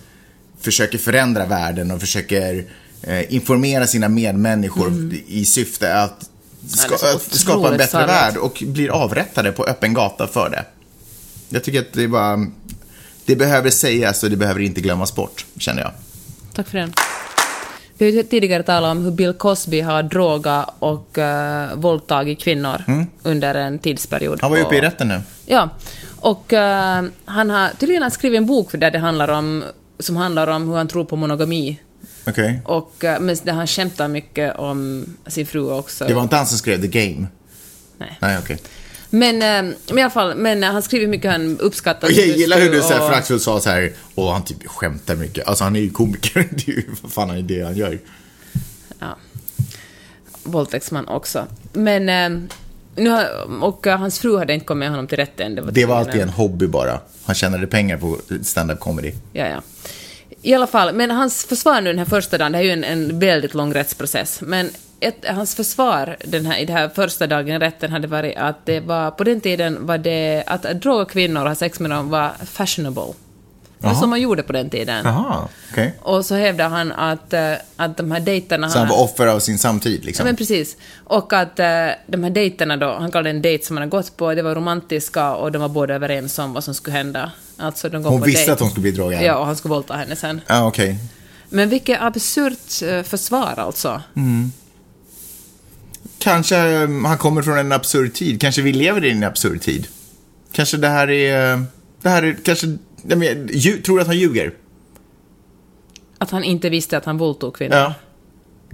[0.61, 2.65] försöker förändra världen och försöker
[3.01, 6.29] eh, informera sina medmänniskor i syfte att,
[6.67, 7.15] ska, Mm.
[7.15, 8.09] att skapa en bättre sargat.
[8.09, 10.65] värld och blir avrättade på öppen gata för det.
[11.49, 12.47] Jag tycker att det är bara,
[13.27, 15.91] det behöver sägas och det behöver inte glömmas bort, känner jag.
[16.53, 16.93] Tack för den.
[17.97, 22.83] Vi har ju tidigare talat om hur Bill Cosby har drogat och uh, våldtagit kvinnor
[23.23, 24.33] under en tidsperiod.
[24.33, 24.39] Mm.
[24.41, 25.21] Han var ju uppe i rätten nu.
[25.45, 25.69] Ja,
[26.19, 29.63] och eh, han har tydligen skrivit en bok där det handlar om,
[29.99, 31.79] som handlar om hur han tror på monogami.
[32.27, 32.61] Okej.
[32.65, 36.07] Och, uh, men där han skämtar mycket om sin fru också.
[36.07, 37.27] Det var inte han som skrev The Game?
[37.97, 38.17] Nej.
[38.21, 38.57] Nej, okej.
[39.10, 42.28] Men, eh, men i alla fall, men eh, han skriver mycket han uppskattar Och jag
[42.28, 45.48] gillar hur du så här föraktfullt sa så här, och han typ skämtar mycket.
[45.48, 48.00] Alltså han är ju komiker, det är ju vad fan är det han gör.
[49.00, 49.17] Ja.
[50.43, 51.46] Våldtäktsman också.
[51.74, 52.50] Men, eh,
[52.96, 53.26] nu har,
[53.63, 55.56] och hans fru hade inte kommit med honom till rätten.
[55.56, 57.00] Det var, Det var alltid en hobby bara.
[57.26, 59.12] Han tjänade pengar på stand-up comedy.
[59.34, 59.62] Ja, ja.
[60.41, 62.74] I alla fall, men hans försvar nu den här första dagen, det här är ju
[62.74, 67.27] en, en väldigt lång rättsprocess, men ett, hans försvar den här, i den här första
[67.27, 71.05] dagen i rätten hade varit att det var, på den tiden var det, att droga
[71.05, 73.13] kvinnor och ha sex med dem var fashionable.
[73.79, 75.05] Det var som man gjorde på den tiden.
[75.05, 75.93] Jaha, okej.
[76.01, 78.69] Och så hävdade han att, eh, att de här dejterna...
[78.69, 80.25] Så han var offer av sin samtid Ja, liksom?
[80.25, 80.77] men precis.
[81.03, 81.65] Och att eh,
[82.07, 84.55] de här dejterna då, han kallade en dejt som han har gått på, det var
[84.55, 87.31] romantiska och de var båda överens om vad som skulle hända.
[87.57, 88.51] Alltså de går Hon på visste dejt.
[88.51, 89.21] att hon skulle bli drogad?
[89.23, 90.41] Ja, och han skulle våldta henne sen.
[90.47, 90.97] Ja, okej.
[91.49, 94.01] Men vilket absurt eh, försvar alltså.
[96.19, 98.41] Kanske eh, han kommer från en absurd tid.
[98.41, 99.88] Kanske vi lever i en absurd tid.
[100.51, 101.53] Kanske det här är...
[101.53, 101.62] eh,
[102.01, 102.67] Det här är kanske...
[103.08, 104.53] Jag men, lju- tror du att han ljuger?
[106.17, 107.75] Att han inte visste att han våldtog kvinnor.
[107.77, 107.93] Ja.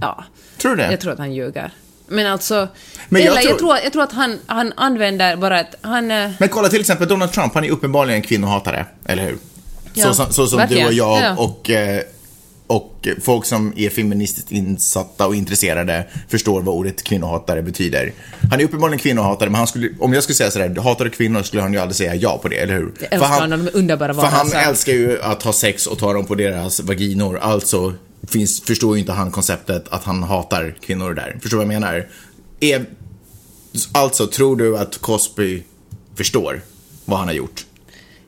[0.00, 0.24] Ja.
[0.58, 0.90] Tror du det?
[0.90, 1.70] Jag tror att han ljuger.
[2.08, 2.68] Men alltså...
[3.08, 5.74] Men jag eller jag, tror- tror, jag tror att han, han använder bara ett...
[5.80, 6.10] Han...
[6.10, 9.36] eh, Men kolla till exempel Donald Trump, han är uppenbarligen en kvinnohatare, eller hur?
[9.94, 10.86] Ja, så, som- så som du verkligen.
[10.86, 11.36] och jag Ja.
[11.36, 12.00] och, eh,
[12.66, 18.12] och folk som är feministiskt insatta och intresserade förstår vad ordet kvinnohatare betyder.
[18.50, 21.42] Han är uppenbarligen kvinnohatare, men han skulle, om jag skulle säga sådär, hatar du kvinnor
[21.42, 22.92] skulle han ju aldrig säga ja på det, eller hur?
[23.00, 26.26] Jag älskar honom, de underbara För han älskar ju att ha sex och ta dem
[26.26, 27.94] på deras vaginor, alltså
[28.28, 31.36] finns, förstår ju inte han konceptet att han hatar kvinnor där.
[31.42, 32.06] Förstår du vad jag menar?
[32.60, 32.86] Är,
[33.92, 35.62] alltså, tror du att Cosby
[36.14, 36.60] förstår
[37.04, 37.66] vad han har gjort?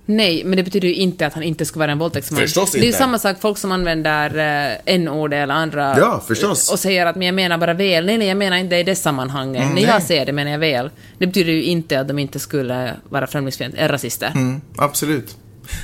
[0.09, 2.41] Nej, men det betyder ju inte att han inte ska vara en våldtäktsman.
[2.41, 2.99] Förstås Det är ju inte.
[2.99, 4.39] samma sak, folk som använder
[4.73, 5.99] eh, n-ord eller andra...
[5.99, 6.73] Ja, förstås.
[6.73, 8.07] Och säger att men jag menar bara väl.
[8.07, 9.63] Nej, nej, jag menar inte i det sammanhanget.
[9.63, 9.91] Mm, När nej.
[9.91, 10.91] jag säger det menar jag väl.
[11.19, 14.33] Det betyder ju inte att de inte skulle vara främlingsfientliga, eller rasister.
[14.35, 15.37] Mm, absolut.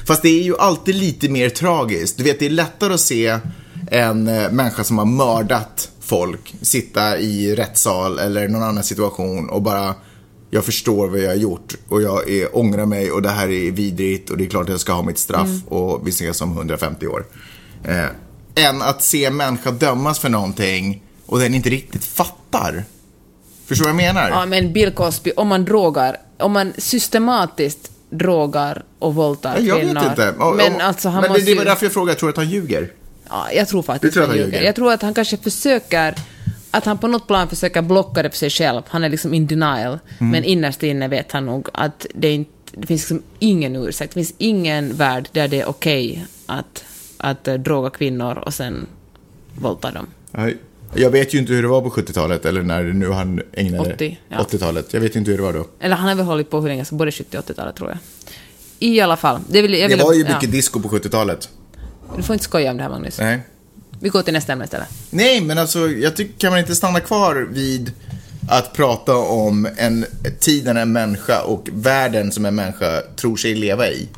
[0.06, 2.16] Fast det är ju alltid lite mer tragiskt.
[2.18, 3.38] Du vet, det är lättare att se
[3.90, 9.62] en eh, människa som har mördat folk sitta i rättssal eller någon annan situation och
[9.62, 9.94] bara
[10.54, 13.70] jag förstår vad jag har gjort och jag är, ångrar mig och det här är
[13.70, 16.52] vidrigt och det är klart att jag ska ha mitt straff och vi ses om
[16.56, 17.24] 150 år.
[17.84, 18.04] Eh,
[18.68, 22.84] än att se en människa dömas för någonting och den inte riktigt fattar.
[23.66, 24.30] Förstår du vad jag menar?
[24.30, 29.94] Ja, men Bill Cosby, om man drogar, om man systematiskt drogar och våldtar jag kvinnor.
[30.00, 30.30] vet inte.
[30.38, 31.56] Och- Men och- alltså han men det, måste det ju...
[31.58, 32.92] var därför jag frågade, tror du att han ljuger?
[33.28, 34.62] Ja, jag tror faktiskt tror att han ljuger?
[34.62, 36.14] Jag tror att han kanske försöker,
[36.72, 38.82] att han på något plan försöker blocka det för sig själv.
[38.88, 39.98] Han är liksom in denial.
[40.18, 40.30] Mm.
[40.30, 44.14] Men innerst inne vet han nog att det inte, det finns liksom ingen ursäkt.
[44.14, 46.84] Det finns ingen värld där det är okej att,
[47.16, 48.86] att eh, droga kvinnor och sen
[49.54, 50.06] våldta dem.
[50.30, 50.56] Nej.
[50.94, 53.94] Jag vet ju inte hur det var på 70-talet, eller när nu han ägnade...
[53.94, 54.38] 80, ja.
[54.38, 54.92] 80-talet.
[54.92, 55.66] Jag vet inte hur det var då.
[55.80, 57.98] Eller han har väl hållit på hur länge som, både 70 och 80-talet tror jag.
[58.78, 59.40] I alla fall.
[59.48, 60.34] Det, vill, jag Det vill, var ju ja.
[60.34, 61.48] mycket disco på 70-talet.
[62.16, 63.18] Du får inte skoja om det här Magnus.
[63.18, 63.40] Nej.
[64.02, 64.88] Vi går till nästa ämne istället.
[65.10, 67.92] Nej, men alltså, jag tycker, kan man inte stanna kvar vid
[68.48, 70.06] att prata om en
[70.40, 74.08] tiden en människa och världen som en människa tror sig leva i?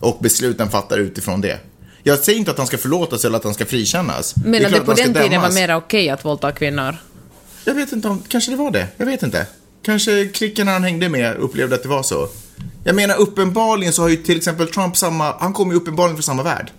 [0.00, 1.58] Och besluten fattar utifrån det.
[2.02, 4.34] Jag säger inte att han ska förlåtas eller att han ska frikännas.
[4.36, 6.96] Men är att det klart på den tiden var mer okej att våldta kvinnor.
[7.64, 8.86] Jag vet inte om, kanske det var det.
[8.96, 9.46] Jag vet inte.
[9.82, 12.28] Kanske klicken han hängde med upplevde att det var så.
[12.84, 16.22] Jag menar uppenbarligen så har ju till exempel Trump samma, han kommer ju uppenbarligen från
[16.22, 16.70] samma värld.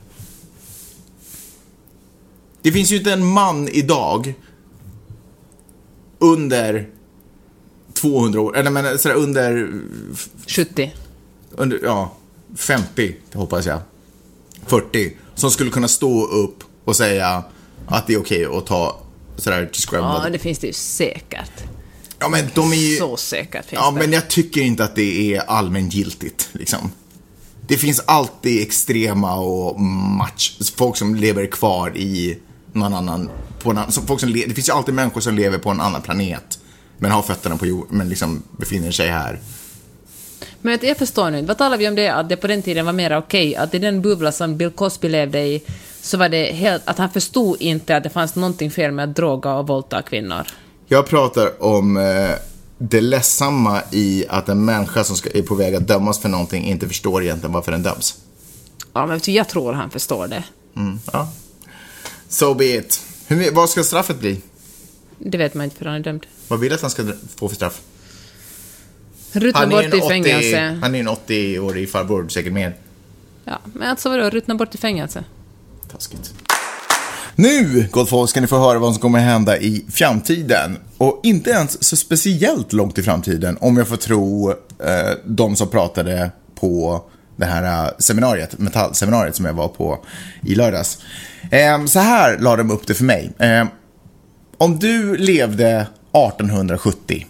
[2.61, 4.33] Det finns ju inte en man idag
[6.19, 6.87] under
[7.93, 9.71] 200 år, eller men sådär under,
[10.47, 10.91] 70.
[11.51, 12.13] under, ja,
[12.55, 13.79] 50 hoppas jag.
[14.65, 15.17] 40.
[15.35, 17.43] Som skulle kunna stå upp och säga
[17.87, 18.99] att det är okej att ta
[19.37, 21.51] sådär till Ja, det finns det ju säkert.
[22.19, 22.95] Ja, men de är ju...
[22.97, 23.99] Så säkert finns Ja, det.
[23.99, 26.91] men jag tycker inte att det är allmängiltigt, liksom.
[27.67, 32.37] Det finns alltid extrema och match, folk som lever kvar i
[32.73, 33.29] någon annan,
[33.59, 36.01] på en annan, folk som det finns ju alltid människor som lever på en annan
[36.01, 36.59] planet,
[36.97, 39.39] men har fötterna på jorden, men liksom befinner sig här.
[40.61, 42.93] Men jag förstår nu, vad talar vi om det, att det på den tiden var
[42.93, 45.63] mer okej, att i den bubbla som Bill Cosby levde i,
[46.01, 49.15] så var det helt, att han förstod inte att det fanns någonting fel med att
[49.15, 50.47] droga och våldta kvinnor.
[50.87, 52.31] Jag pratar om eh,
[52.77, 56.65] det ledsamma i att en människa som ska, är på väg att dömas för någonting
[56.65, 58.15] inte förstår egentligen varför den döms.
[58.93, 60.43] Ja, men jag tror han förstår det.
[60.75, 61.27] Mm, ja.
[62.31, 63.05] So be it.
[63.27, 64.41] Hur, vad ska straffet bli?
[65.17, 66.25] Det vet man inte för han är dömd.
[66.47, 67.03] Vad vill du att han ska
[67.35, 67.81] få för straff?
[69.31, 70.79] Ruttna bort i 80 fängelse.
[70.81, 72.75] Han är en 80-årig farbror, säkert mer.
[73.45, 75.23] Ja, men alltså vadå, ruttna bort i fängelse?
[75.91, 76.33] Taskigt.
[77.35, 80.77] Nu, gott folk, ska ni få höra vad som kommer hända i framtiden.
[80.97, 84.57] Och inte ens så speciellt långt i framtiden, om jag får tro eh,
[85.25, 87.03] de som pratade på
[87.35, 90.05] det här eh, seminariet, metallseminariet som jag var på
[90.45, 90.97] i lördags.
[91.51, 93.31] Ehm, så här la de upp det för mig.
[93.39, 93.67] Ehm,
[94.57, 97.25] om du levde 1870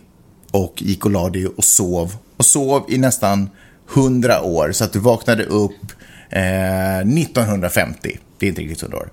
[0.52, 3.50] och gick och la dig och sov och sov i nästan
[3.94, 5.92] 100 år så att du vaknade upp
[6.30, 9.10] eh, 1950, det är inte riktigt 100 år,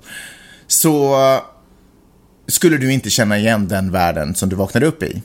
[0.66, 1.16] så
[2.46, 5.22] skulle du inte känna igen den världen som du vaknade upp i.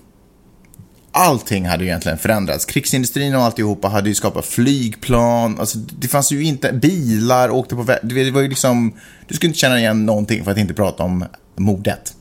[1.15, 2.65] Allting hade ju egentligen förändrats.
[2.65, 7.83] Krigsindustrin och alltihopa hade ju skapat flygplan, alltså det fanns ju inte bilar, åkte på
[8.03, 8.93] det var ju liksom,
[9.27, 12.13] du skulle inte känna igen någonting för att inte prata om mordet.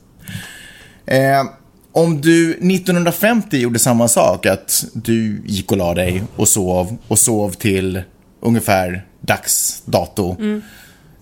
[1.05, 1.43] Eh,
[1.91, 7.19] om du 1950 gjorde samma sak, att du gick och la dig och sov och
[7.19, 8.03] sov till
[8.41, 10.35] ungefär dags dato,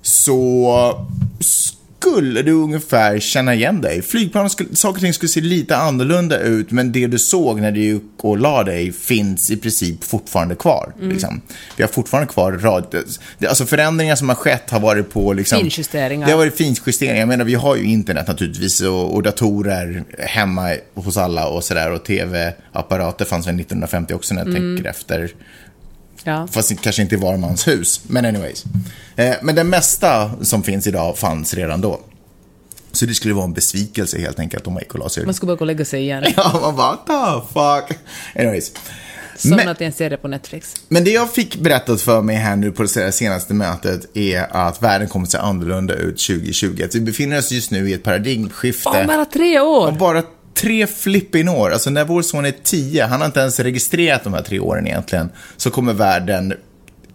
[0.02, 1.08] så
[2.02, 4.02] skulle du ungefär känna igen dig.
[4.02, 7.72] Flygplanen, skulle, saker och ting skulle se lite annorlunda ut, men det du såg när
[7.72, 10.94] du gick och la dig finns i princip fortfarande kvar.
[11.02, 11.42] Liksom.
[11.78, 12.60] Vi har fortfarande kvar
[13.38, 15.34] det- Alltså förändringar som har skett har varit på...
[15.34, 16.26] Liksom, Finjusteringar.
[16.26, 17.20] Det har varit finjusteringar.
[17.20, 21.92] Jag menar, vi har ju internet naturligtvis och, och datorer hemma hos alla och sådär.
[21.92, 25.30] Och tv-apparater fanns väl 1950 också när jag tänker efter.
[26.24, 26.48] Ja.
[26.52, 28.02] Fast kanske inte i var mans hus.
[28.08, 28.66] Men anyways.
[29.16, 32.00] Eh, men det mesta som finns idag fanns redan då.
[32.92, 35.26] Så det skulle vara en besvikelse helt enkelt om man gick och la sig.
[35.26, 36.24] Man skulle bara gå och lägga sig igen.
[36.38, 37.98] Ja, man bara, the fuck.
[38.36, 38.72] Anyways.
[39.38, 40.76] Somnat i en serie på Netflix.
[40.88, 44.84] Men det jag fick berättat för mig här nu på det senaste mötet är att
[44.84, 46.84] världen kommer att se annorlunda ut 2020.
[46.86, 48.90] Att vi befinner oss just nu i ett paradigmskifte.
[48.90, 49.92] Om bara tre år!
[49.92, 51.72] Bara tre flippin år.
[51.72, 54.88] Alltså när vår son är tio, han har inte ens registrerat de här tre åren
[54.88, 56.54] egentligen, så kommer världen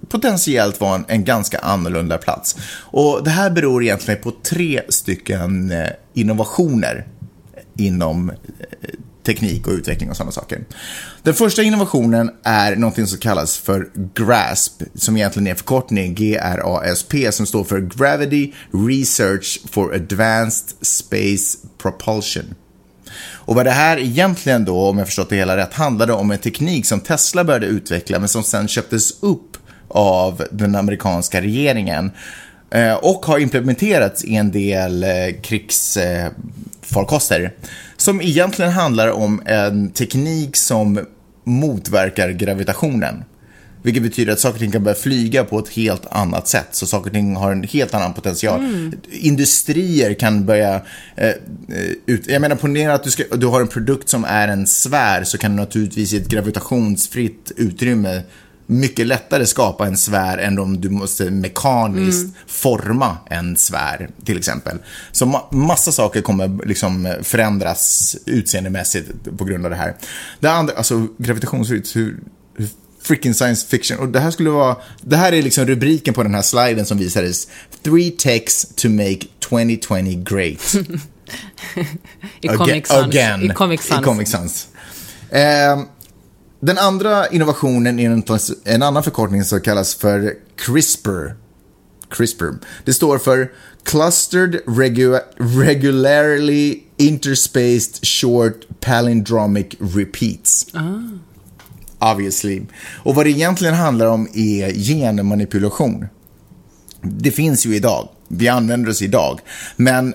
[0.09, 2.57] potentiellt vara en, en ganska annorlunda plats.
[2.79, 7.07] Och det här beror egentligen på tre stycken eh, innovationer
[7.77, 8.37] inom eh,
[9.27, 10.65] teknik och utveckling och sådana saker.
[11.23, 17.33] Den första innovationen är någonting som kallas för GRASP, som egentligen är en förkortning G-R-A-S-P,
[17.33, 18.53] som står för Gravity
[18.89, 22.55] Research for Advanced Space Propulsion.
[23.19, 26.39] Och vad det här egentligen då, om jag förstått det hela rätt, handlade om en
[26.39, 29.57] teknik som Tesla började utveckla, men som sen köptes upp
[29.89, 32.11] av den amerikanska regeringen
[32.71, 35.11] eh, och har implementerats i en del eh,
[35.43, 37.53] krigsfarkoster.
[37.97, 41.07] Som egentligen handlar om en teknik som
[41.45, 43.25] motverkar gravitationen.
[43.87, 46.69] Vilket betyder att saker och ting kan börja flyga på ett helt annat sätt.
[46.71, 48.91] Så saker och ting har en helt annan potential.
[49.11, 50.75] Industrier kan börja...
[51.17, 51.35] Eh, eh,
[52.07, 55.25] ut, jag menar, ponera att du, ska, du har en produkt som är en sfär
[55.25, 58.23] så kan du naturligtvis i ett gravitationsfritt utrymme
[58.67, 64.79] mycket lättare skapa en sfär än om du måste mekaniskt forma en sfär, till exempel.
[65.13, 69.95] Så ma- massa saker kommer liksom förändras utseendemässigt på grund av det här.
[70.41, 72.17] Det andra, alltså gravitationsfritt, hur
[73.07, 73.99] freaking science fiction.
[73.99, 76.99] Och det här skulle vara, det här är liksom rubriken på den här sliden som
[76.99, 77.49] visades.
[77.83, 80.75] Three texts to make 2020 great.
[82.41, 83.07] I Aga- Comic Sans.
[83.07, 83.43] Again.
[83.51, 84.01] I Comic Sans.
[84.01, 84.69] I Comic Sans.
[85.31, 85.81] Ehm,
[86.61, 88.23] den andra innovationen är
[88.65, 91.35] en, annan förkortning som kallas för CRISPR.
[92.11, 92.45] CRISPR.
[92.85, 93.53] Det står för
[93.85, 100.67] Clustered Regu- Regularly Interspaced Short Palindromic Repeats.
[101.99, 102.63] Obviously.
[103.03, 106.07] Och vad det egentligen handlar om är genmanipulation.
[107.03, 108.09] Det finns ju idag.
[108.29, 109.41] Vi använder oss idag.
[109.77, 110.15] Men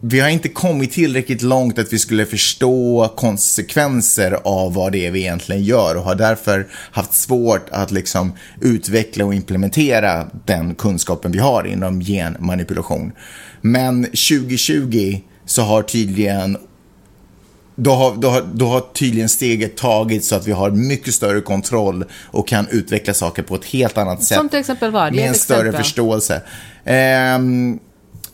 [0.00, 5.10] vi har inte kommit tillräckligt långt att vi skulle förstå konsekvenser av vad det är
[5.10, 11.32] vi egentligen gör och har därför haft svårt att liksom utveckla och implementera den kunskapen
[11.32, 13.12] vi har inom genmanipulation.
[13.60, 16.56] Men 2020 så har tydligen
[17.76, 21.40] då har, då, har, då har tydligen steget tagits så att vi har mycket större
[21.40, 24.38] kontroll och kan utveckla saker på ett helt annat sätt.
[24.38, 25.14] Som till exempel vad?
[25.14, 25.82] Med en större exempel.
[25.82, 26.42] förståelse.
[26.84, 27.78] Ehm,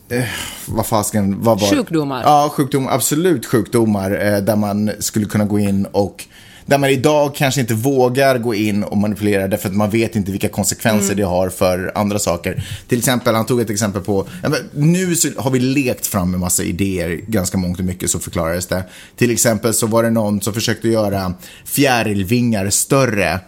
[0.09, 0.24] eh,
[0.66, 2.23] vad fasken, vad var Sjukdomar.
[2.23, 6.25] Ja, sjukdomar, absolut sjukdomar eh, där man skulle kunna gå in och
[6.67, 10.31] där man idag kanske inte vågar gå in och manipulera därför att man vet inte
[10.33, 11.17] vilka konsekvenser Mm.
[11.17, 12.65] det har för andra saker.
[12.88, 14.27] Till exempel, han tog ett exempel på,
[14.73, 18.67] nu så har vi lekt fram en massa idéer, ganska mångt och mycket så förklarades
[18.67, 18.85] det.
[19.17, 21.35] Till exempel så var det någon som försökte göra
[21.65, 23.40] fjärilvingar större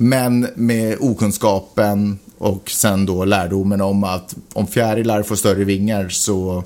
[0.00, 6.64] Men med okunskapen och sen då lärdomen om att om fjärilar får större vingar så,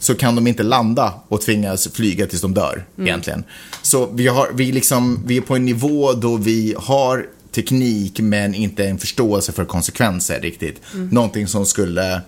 [0.00, 3.44] så kan de inte landa och tvingas flyga tills de dör egentligen.
[3.82, 8.54] Så vi, har, vi, liksom, vi är på en nivå då vi har teknik men
[8.54, 10.80] inte en förståelse för konsekvenser riktigt.
[11.10, 12.20] Någonting som skulle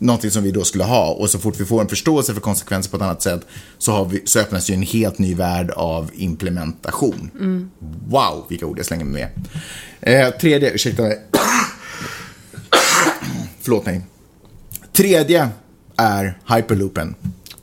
[0.00, 2.90] Någonting som vi då skulle ha och så fort vi får en förståelse för konsekvenser
[2.90, 3.46] på ett annat sätt
[3.78, 7.30] så, vi, så öppnas ju en helt ny värld av implementation.
[8.08, 9.30] Wow, vilka ord jag slänger mig med.
[10.00, 11.20] Eh, tredje, ursäkta mig.
[13.60, 14.02] Förlåt mig.
[14.92, 15.48] Tredje
[15.96, 17.14] är hyperloopen.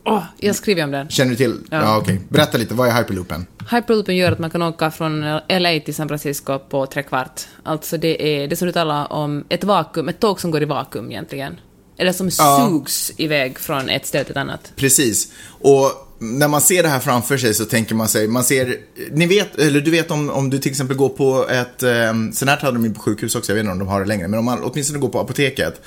[0.06, 1.10] Åh, jag skriver om den.
[1.10, 1.58] Känner du till?
[1.70, 2.20] Ja, okej.
[2.30, 3.46] Berätta lite, vad är hyperloopen?
[3.72, 7.42] Hyperloopen gör att man kan åka från LA till San Francisco på tre kvart.
[7.64, 10.66] Alltså det är det som du talar om, ett vakuum, ett tåg som går i
[10.66, 11.60] vakuum egentligen.
[11.98, 12.70] Eller som Ja.
[12.70, 14.72] sugs iväg från ett ställe till ett annat.
[14.76, 15.28] Precis.
[15.48, 18.78] Och när man ser det här framför sig så tänker man sig, man ser,
[19.12, 22.48] ni vet, eller du vet om, om du till exempel går på ett, eh, sån
[22.48, 24.28] här hade de ju på sjukhus också, jag vet inte om de har det längre,
[24.28, 25.82] men om man åtminstone går på apoteket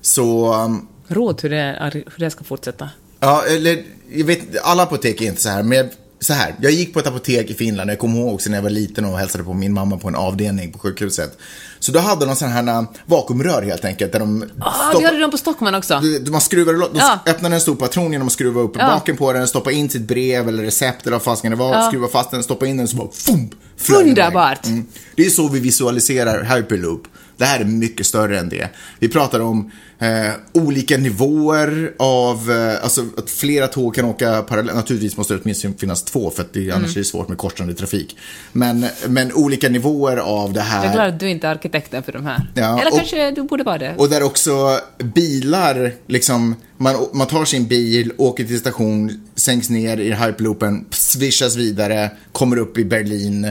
[0.00, 2.90] så, um, Råd hur det, hur det ska fortsätta.
[3.20, 5.88] ja, eller, jag vet, alla apotek är inte så här, men
[6.22, 8.62] så här, jag gick på ett apotek i Finland, jag kommer ihåg också när jag
[8.62, 11.38] var liten och hälsade på min mamma på en avdelning på sjukhuset.
[11.78, 15.30] Så då hade de sådana här vakuumrör helt enkelt, där de Ah, vi hade dem
[15.30, 16.00] på Stockman också.
[16.02, 17.18] Du- Man skruvar, de Ja.
[17.26, 18.86] öppnar en stor patron genom att skruva upp Ja.
[18.86, 22.08] baken på den, stoppa in sitt brev eller recept eller vad fasiken det var, skruva
[22.08, 23.50] fast den, stoppa in den så bara FUM.
[23.96, 24.66] Underbart.
[24.66, 24.86] Mm.
[25.16, 27.02] Det är så vi visualiserar hyperloop.
[27.36, 28.68] Det här är mycket större än det.
[28.98, 29.70] Vi pratar om
[30.02, 34.76] eh, olika nivåer av, eh, alltså att flera tåg kan åka parallellt.
[34.76, 36.76] Naturligtvis måste det åtminstone finnas två för att det, Mm.
[36.76, 38.16] annars är det svårt med korsande trafik.
[38.52, 40.78] Men, men olika nivåer av det här.
[40.84, 42.46] Jag är glad att du inte är arkitekten för de här.
[42.54, 43.94] Ja, Eller och- kanske du borde vara det.
[43.98, 44.78] Och där också
[45.14, 51.56] bilar, liksom, man, man tar sin bil, åker till station, sänks ner i hyperloopen, swishas
[51.56, 53.50] vidare, kommer upp i Berlin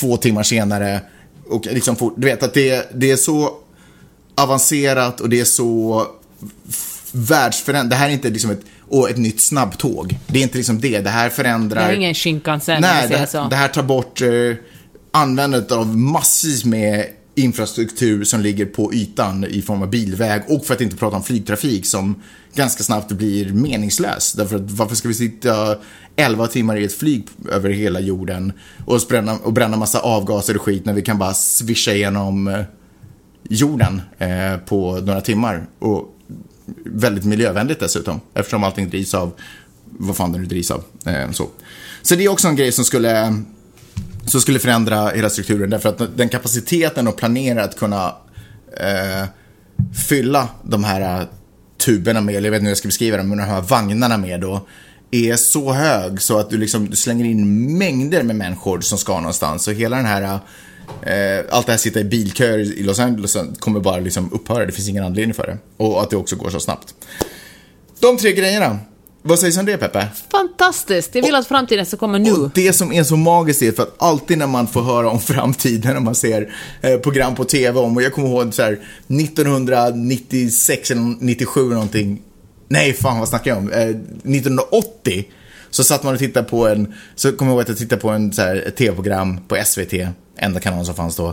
[0.00, 1.00] två timmar senare.
[1.48, 3.50] Och liksom du vet att det, det är så
[4.34, 6.06] avancerat och det är så
[7.12, 7.94] världsförändrande.
[7.94, 10.18] Det här är inte liksom ett, och ett nytt snabbtåg.
[10.26, 11.00] Det är inte liksom det.
[11.00, 11.86] Det här förändrar...
[11.86, 13.46] Det är ingen Shinkansen, Nej, det, så.
[13.50, 14.28] det här tar bort eh,
[15.10, 20.74] användandet av massvis med infrastruktur som ligger på ytan i form av bilväg och för
[20.74, 22.22] att inte prata om flygtrafik som
[22.54, 24.32] ganska snabbt blir meningslös.
[24.32, 25.76] Därför att varför ska vi sitta
[26.16, 28.52] 11 timmar i ett flyg över hela jorden
[28.84, 32.60] och bränna, och bränna massa avgaser och skit när vi kan bara swisha igenom eh,
[33.48, 35.66] jorden eh, på några timmar.
[35.78, 36.14] Och
[36.84, 39.32] väldigt miljövänligt dessutom, eftersom allting drivs av
[39.84, 40.84] vad fan det nu drivs av.
[41.06, 41.48] Eh, så.
[42.02, 43.42] så det är också en grej som skulle,
[44.26, 48.14] som skulle förändra hela strukturen, därför att den kapaciteten att planera att kunna
[48.80, 49.28] eh,
[50.08, 51.26] fylla de här
[51.84, 54.16] tuberna med, eller jag vet inte hur jag ska beskriva det, men de här vagnarna
[54.16, 54.66] med då,
[55.10, 59.16] är så hög så att du, liksom, du slänger in mängder med människor som ska
[59.16, 59.64] någonstans.
[59.64, 60.38] Så hela den här, eh,
[61.50, 64.66] allt det här sitta i bilköer i Los Angeles kommer bara liksom upphöra.
[64.66, 65.58] Det finns ingen anledning för det.
[65.76, 66.94] Och att det också går så snabbt.
[68.00, 68.78] De tre grejerna.
[69.26, 70.08] Vad sägs om det, Peppe?
[70.30, 71.14] Fantastiskt!
[71.14, 72.32] Jag vill att framtiden ska komma nu.
[72.32, 75.20] Och det som är så magiskt är för att alltid när man får höra om
[75.20, 78.72] framtiden, när man ser eh, program på TV om, och jag kommer ihåg så här
[78.72, 82.22] 1996 eller 97 eller någonting,
[82.68, 85.24] nej fan vad snackar jag om, eh, 1980
[85.70, 88.08] så satt man och tittade på en, så kommer jag ihåg att jag tittade på
[88.08, 89.92] en så här, ett TV-program på SVT,
[90.36, 91.28] enda kanalen som fanns då,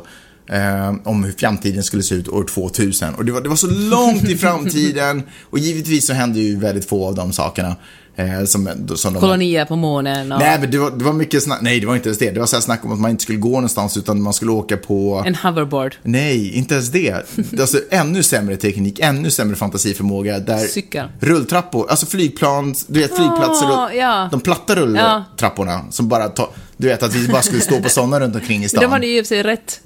[0.50, 3.16] eh, om hur framtiden skulle se ut år 2000.
[3.16, 6.86] Och det var, det var så långt i framtiden och givetvis så hände ju väldigt
[6.86, 7.76] få av de sakerna.
[8.16, 11.60] Eh, som, som Kolonier på månen och Nej, men det var, det var mycket snack,
[11.62, 12.32] nej det var inte ens det.
[12.32, 14.52] Det var så här snack om att man inte skulle gå någonstans utan man skulle
[14.52, 15.24] åka på...
[15.26, 15.96] en hoverboard.
[16.04, 17.14] Nej, inte ens det.
[17.60, 20.40] Alltså ännu sämre teknik, ännu sämre fantasiförmåga.
[20.40, 21.08] Där Cykel.
[21.20, 24.30] Rulltrappor, alltså flygplan, du vet flygplatser, Ah, och, ja.
[24.32, 28.20] de platta rulltrapporna som bara tar, du vet att vi bara skulle stå på sådana
[28.20, 28.82] runt omkring i stan.
[28.82, 29.82] De hade ju i och för sig rätt.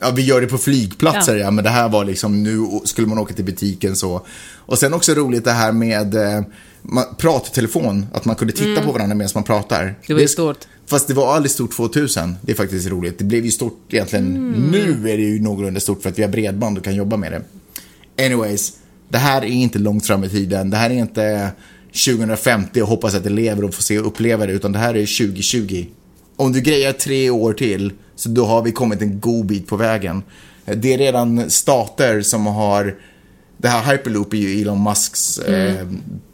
[0.00, 1.44] Ja, vi gör det på flygplatser, ja.
[1.44, 1.50] Ja.
[1.50, 4.26] men det här var liksom, nu skulle man åka till butiken så.
[4.56, 6.42] Och sen också roligt det här med eh,
[7.18, 9.82] prattelefon, att man kunde titta på varandra medan man pratar.
[9.82, 9.94] Mm.
[10.06, 10.58] Det var ju stort.
[10.86, 12.36] Fast det var aldrig stort 2000.
[12.42, 13.18] Det är faktiskt roligt.
[13.18, 14.36] Det blev ju stort egentligen.
[14.36, 14.70] Mm.
[14.70, 17.32] Nu är det ju någorlunda stort för att vi har bredband och kan jobba med
[17.32, 17.42] det.
[18.26, 18.72] Anyways,
[19.08, 20.70] det här är inte långt fram i tiden.
[20.70, 21.50] Det här är inte
[22.06, 24.96] 2050 och hoppas att det lever och får se och uppleva det, utan det här
[24.96, 25.86] är 2020.
[26.36, 29.76] Om du grejar tre år till, så då har vi kommit en god bit på
[29.76, 30.22] vägen.
[30.64, 32.94] Det är redan stater som har
[33.62, 35.86] det här Hyperloop är ju Elon Musks eh,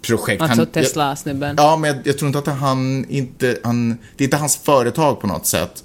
[0.02, 0.42] projekt.
[0.42, 1.54] Alltså Tesla-snubben.
[1.58, 5.20] Ja, men jag, jag tror inte att han inte, han, det är inte hans företag
[5.20, 5.84] på något sätt.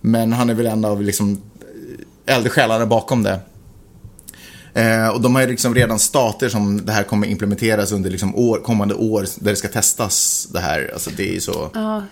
[0.00, 1.42] Men han är väl en av liksom
[2.26, 3.40] eldsjälarna bakom det.
[4.74, 8.36] Eh, och de har ju liksom redan stater som det här kommer implementeras under liksom
[8.36, 10.90] år, kommande år där det ska testas det här.
[10.92, 11.70] Alltså det är ju så.
[11.74, 12.02] Ja,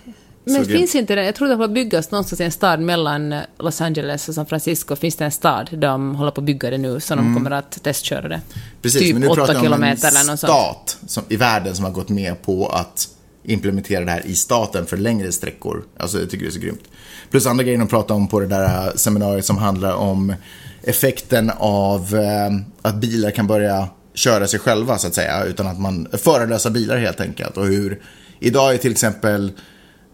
[0.45, 2.81] Men finns inte det, jag tror det håller på att byggas någonstans i en stad
[2.81, 6.45] mellan eh, Los Angeles och San Francisco, finns det en stad de håller på att
[6.45, 8.35] bygga det nu, så de kommer att testköra det.
[8.35, 8.41] Mm.
[8.83, 12.09] Precis, typ men nu pratar jag om en stat som, i världen som har gått
[12.09, 13.09] med på att
[13.43, 15.85] implementera det här i staten för längre sträckor.
[15.97, 16.85] Alltså jag tycker det är så grymt.
[17.31, 20.35] Plus andra grejer de pratar om på det där seminariet som handlar om
[20.83, 22.51] effekten av eh,
[22.83, 25.45] att bilar kan börja köra sig själva så att säga.
[25.45, 27.57] Utan att man, förarlösa bilar helt enkelt.
[27.57, 28.03] Och hur,
[28.41, 29.53] idag är till exempel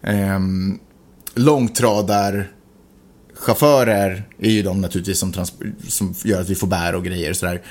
[0.03, 0.39] eh,
[1.35, 2.51] långtradar
[3.39, 5.33] chaufförer är ju de naturligtvis som,
[5.87, 7.61] som gör att vi får bär och grejer och sådär.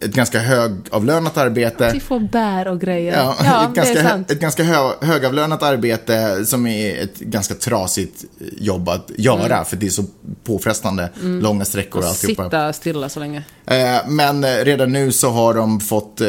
[0.00, 1.90] Ett ganska högavlönat arbete.
[1.92, 3.12] Vi får bär och grejer.
[3.12, 4.30] Ja, Ja, ett, det ganska, är sant.
[4.30, 8.24] ett ganska hö, högavlönat arbete som är ett ganska trasigt
[8.58, 10.04] jobb att göra för det är så
[10.44, 12.42] påfrestande, långa sträckor och alltihopa.
[12.42, 12.50] Mm.
[12.50, 13.44] Sitta stilla så länge.
[13.66, 16.28] Eh, Men eh, redan nu så har de fått eh,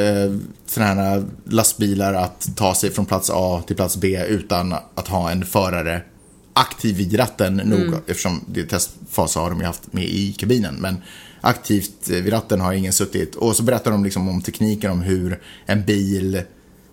[0.66, 5.32] sådana här lastbilar att ta sig från plats A till plats B utan att ha
[5.32, 6.02] en förare
[6.56, 10.76] aktiv vid ratten nog, eftersom det är testfas har de ju haft med i kabinen.
[10.76, 10.98] Men
[11.42, 13.36] aktivt eh, vid ratten har ingen suttit.
[13.36, 16.42] Och så berättar de liksom om tekniken om hur en bil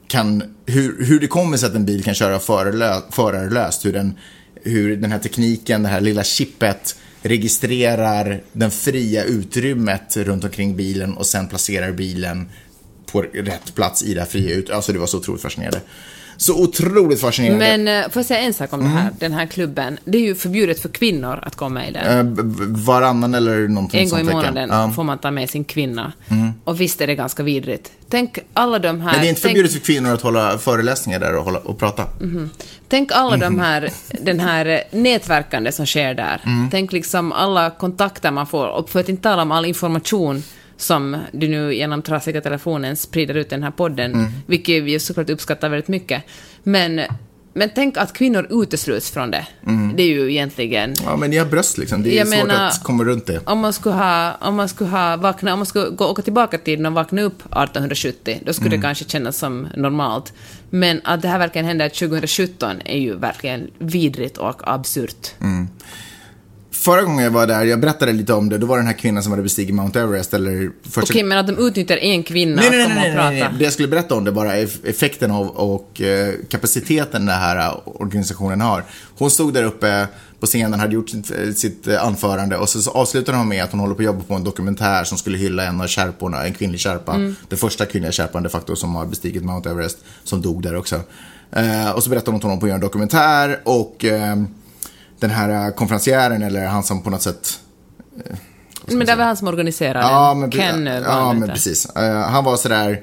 [0.08, 3.84] kan, hur, hur det kommer sig att en bil kan köra förarlö, förarlöst.
[3.84, 4.14] Hur den,
[4.54, 11.14] hur den här tekniken, det här lilla chippet registrerar den fria utrymmet runt omkring bilen
[11.14, 12.48] och sen placerar bilen
[13.06, 14.70] på rätt plats i det här fria utrymmet.
[14.70, 15.80] Alltså det var så otroligt fascinerande.
[16.36, 17.76] Så otroligt fascinerande.
[17.78, 19.14] Men eh, får jag säga en sak om det här, Mm.
[19.18, 19.98] den här klubben?
[20.04, 22.18] Det är ju förbjudet för kvinnor att komma med i den.
[22.18, 22.44] Eh,
[22.86, 24.82] varannan eller någonting En gång i sånt månaden Ja.
[24.82, 24.94] Mm.
[24.94, 26.12] får man ta med sin kvinna.
[26.64, 27.92] Och visst är det ganska vidrigt.
[28.08, 29.12] Tänk alla de här...
[29.12, 31.78] Men det är inte tänk, förbjudet för kvinnor att hålla föreläsningar där och, hålla, och
[31.78, 32.04] prata.
[32.88, 33.40] tänk alla Mhm.
[33.40, 33.90] de här,
[34.22, 36.40] den här nätverkande som sker där.
[36.46, 36.68] Mm.
[36.70, 40.42] Tänk liksom alla kontakter man får, och för att inte tala om all information
[40.82, 44.32] som du nu genom trasiga telefonen sprider ut den här podden, Mm.
[44.46, 46.22] vilket vi såklart uppskattar väldigt mycket.
[46.62, 47.00] Men,
[47.54, 49.46] men tänk att kvinnor utesluts från det.
[49.94, 50.94] Det är ju egentligen...
[51.04, 52.02] Ja, men ni har bröst liksom.
[52.02, 53.40] Det är Jag svårt menar- att komma runt det.
[53.44, 56.56] Om man skulle ha, om man skulle ha vaknat, om man skulle gå, åka tillbaka
[56.58, 58.80] till tiden och vakna upp 1870, då skulle Mm.
[58.80, 60.32] det kanske kännas som normalt.
[60.70, 65.28] Men att det här verkligen händer 2017 är ju verkligen vidrigt och absurt.
[65.40, 65.68] Mm.
[66.82, 68.98] Förra gången jag var där, jag berättade lite om det, då var det den här
[68.98, 71.12] kvinnan som hade bestigit Mount Everest eller första...
[71.12, 73.40] Okej, men att de utnyttjar en kvinna Nej, nej, att nej, komma nej, och nej,
[73.40, 73.50] prata.
[73.50, 73.58] nej.
[73.58, 77.78] Det jag skulle berätta om det bara effekten av och eh, kapaciteten den här eh,
[77.84, 78.84] organisationen har.
[79.18, 80.06] Hon stod där uppe
[80.40, 83.64] på scenen, hade gjort sitt, eh, sitt eh, anförande och så, så avslutade hon med
[83.64, 86.44] att hon håller på att jobba på en dokumentär som skulle hylla en av kärporna,
[86.46, 87.14] en kvinnlig kärpa.
[87.14, 87.36] Mm.
[87.48, 91.00] Den första kvinnliga kärpan de facto som har bestigit Mount Everest, som dog där också.
[91.52, 94.36] Eh, och så berättade hon att hon håller på att göra en dokumentär och eh,
[95.22, 97.60] den här eh, konferencieren, eller han som på något sätt
[98.86, 101.96] Men det var han som organiserade Ja, men, Ken eh, ja, men precis.
[101.96, 103.00] Eh, han var sådär...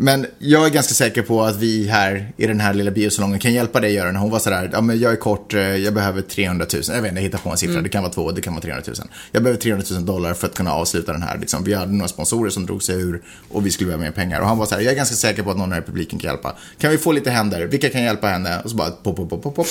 [0.00, 3.52] Men jag är ganska säker på att vi här i den här lilla biosalongen kan
[3.52, 4.16] hjälpa dig Göran.
[4.16, 6.82] Hon var sådär, ja men jag är kort, eh, jag behöver 300 000.
[6.88, 7.72] Jag vet inte, jag hittar på en siffra.
[7.72, 7.82] Mm.
[7.82, 8.96] Det kan vara två, det kan vara 300 000.
[9.32, 11.38] Jag behöver 300 000 dollar för att kunna avsluta den här.
[11.38, 11.64] Liksom.
[11.64, 14.40] Vi hade några sponsorer som drog sig ur och vi skulle behöva mer pengar.
[14.40, 16.30] Och han var såhär, jag är ganska säker på att någon här i publiken kan
[16.30, 16.54] hjälpa.
[16.78, 17.66] Kan vi få lite händer?
[17.66, 18.60] Vilka kan hjälpa henne?
[18.64, 19.66] Och så bara pop, pop, pop, pop, pop.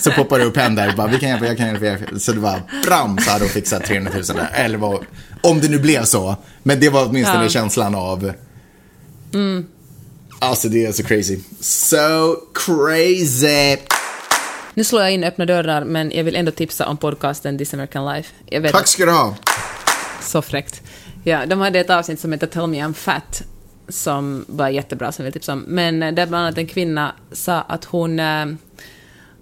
[0.00, 0.94] Så poppar det upp händer.
[0.96, 2.20] Bara, vi kan hjälpa, jag kan hjälpa, jag.
[2.20, 4.50] Så det var bram så hade hon fixat 300 000 där.
[4.52, 5.04] Eller vad,
[5.42, 6.36] om det nu blev så.
[6.62, 7.48] Men det var åtminstone Ja.
[7.48, 8.32] känslan av
[10.38, 11.38] Alltså det är så crazy.
[11.60, 13.76] So crazy!
[14.74, 18.14] Nu slår jag in öppna dörrar, men jag vill ändå tipsa om podcasten This American
[18.14, 18.34] Life.
[18.72, 19.36] Tack ska du ha.
[20.22, 20.82] Så fräckt.
[21.24, 23.42] Ja, de hade ett avsnitt som heter Tell me I'm fat,
[23.88, 25.64] som var jättebra, som jag vill tipsa om.
[25.66, 28.46] Men eh, där bland annat en kvinna sa att hon, eh,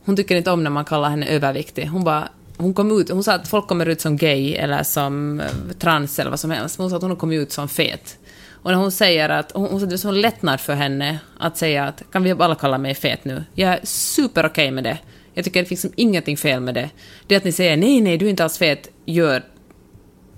[0.05, 1.87] hon tycker inte om när man kallar henne överviktig.
[1.87, 5.41] Hon bara, hon kom ut, hon sa att folk kommer ut som gay eller som
[5.41, 5.47] eh,
[5.79, 6.79] trans eller vad som helst.
[6.79, 8.19] Men hon sa att hon kom ut som fet.
[8.63, 11.85] Och när hon säger att, hon, hon det är sån lättnad för henne att säga
[11.85, 13.45] att kan vi alla kalla mig fet nu?
[13.55, 14.99] Jag är super okej med det.
[15.35, 16.91] Jag tycker det finns liksom ingenting fel med det.
[17.27, 19.43] Det att ni säger nej, nej, du är inte alls fet, gör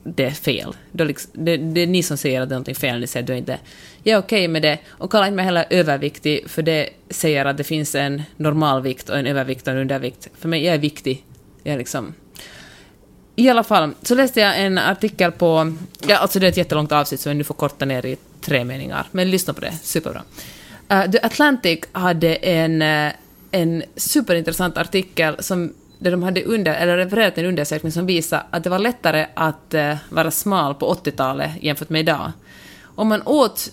[0.04, 0.74] det fel.
[0.92, 1.00] fel.
[1.02, 3.22] är, liksom, det, det är ni som säger att det är någonting fel, ni säger
[3.22, 3.58] att du är inte...
[4.02, 4.78] Jag är okej med det.
[4.88, 9.18] Och kalla inte mig heller överviktig, för det säger att det finns en normalvikt och
[9.18, 10.28] en övervikt och en undervikt.
[10.38, 11.24] För mig, jag är viktig.
[11.62, 12.14] Jag är liksom...
[13.36, 15.72] I alla fall, så läste jag en artikel på...
[16.06, 18.64] Ja, alltså det är ett jättelångt avsnitt, så jag nu får korta ner i tre
[18.64, 19.06] meningar.
[19.10, 20.22] Men lyssna på det, superbra.
[20.92, 23.12] Uh, The Atlantic hade en, uh,
[23.50, 28.46] en superintressant artikel som där de hade under, eller refererat till en undersökning som visar
[28.50, 32.32] att det var lättare att uh, vara smal på 80-talet jämfört med idag.
[32.82, 33.70] Om man åt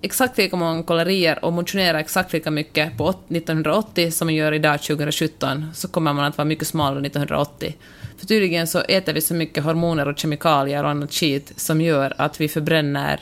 [0.00, 4.82] exakt lika många kalorier och motionerade exakt lika mycket på 1980 som man gör idag
[4.82, 7.74] 2017 så kommer man att vara mycket smalare 1980.
[8.18, 12.14] För tydligen så äter vi så mycket hormoner och kemikalier och annat skit som gör
[12.18, 13.20] att vi förbränner,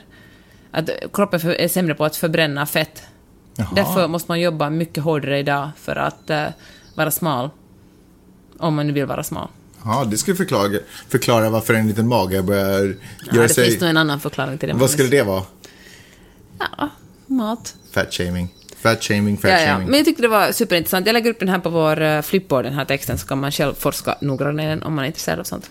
[0.71, 3.03] att kroppen är sämre på att förbränna fett.
[3.57, 3.69] Jaha.
[3.75, 6.47] Därför måste man jobba mycket hårdare idag för att, eh,
[6.95, 7.51] vara smal.
[8.59, 9.49] Om man nu vill vara smal.
[9.85, 10.79] Ja, det skulle förklara,
[11.09, 12.85] förklara varför en liten mage börjar
[13.27, 13.65] Ja, göra det sig...
[13.71, 14.75] finns nog en annan förklaring till det.
[14.75, 15.43] Vad skulle det vara?
[16.59, 16.89] Ja,
[17.27, 17.75] mat.
[17.93, 18.55] Fat shaming.
[18.83, 19.67] Fat shaming, fat Ja, ja.
[19.67, 19.89] shaming.
[19.89, 21.07] Men jag tyckte det var superintressant.
[21.07, 23.53] Jag lägger upp den här på vår uh, flipboard, den här texten, så kan man
[23.53, 25.71] själv forska noggrannare om man är intresserad av sånt.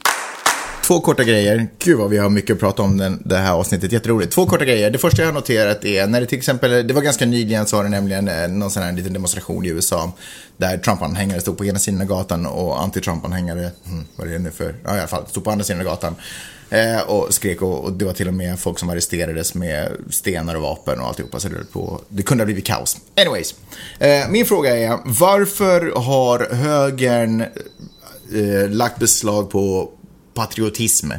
[0.87, 1.67] Två korta grejer.
[1.79, 3.91] Gud vad vi har mycket att prata om den, det här avsnittet.
[3.91, 4.33] Jätteroligt.
[4.33, 4.89] Två korta grejer.
[4.89, 7.75] Det första jag har noterat är när det till exempel, det var ganska nyligen så
[7.75, 10.11] var det nämligen eh, någon sån här liten demonstration i USA
[10.57, 14.51] där Trump-anhängare stod på ena sidan av gatan och anti-Trump-anhängare, hmm, vad är det nu
[14.51, 16.15] för, ja i alla fall, stod på andra sidan av gatan.
[16.69, 20.55] Eh, och skrek och, och det var till och med folk som arresterades med stenar
[20.55, 21.39] och vapen och alltihopa.
[21.39, 22.97] Så det, på, det kunde ha blivit kaos.
[23.17, 23.55] Anyways,
[23.99, 29.91] eh, min fråga är varför har högern eh, lagt beslag på
[30.35, 31.11] patriotism.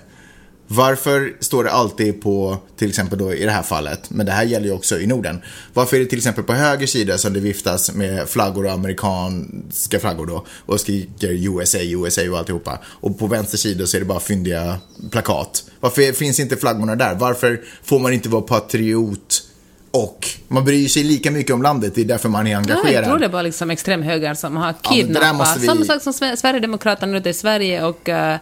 [0.69, 4.45] Varför står det alltid på, till exempel då i det här fallet, men det här
[4.45, 5.41] gäller ju också i Norden.
[5.75, 10.01] Varför är det till exempel på höger sida som det viftas med flaggor och amerikanska
[10.01, 11.29] flaggor då och skriker
[11.61, 12.79] USA, USA och alltihopa.
[12.87, 14.79] Och på vänster sida så är det bara fyndiga
[15.11, 15.64] plakat.
[15.81, 17.14] Varför finns inte flaggorna där?
[17.14, 19.43] Varför får man inte vara patriot
[19.91, 22.95] och man bryr sig lika mycket om landet, det är därför man är Ja, engagerad.
[22.95, 25.37] jag tror det var liksom extremhögern som har Ja, kidnappat.
[25.37, 28.35] måste vi- Samma sak som Sve- Sverigedemokraterna gjorde i Sverige och uh,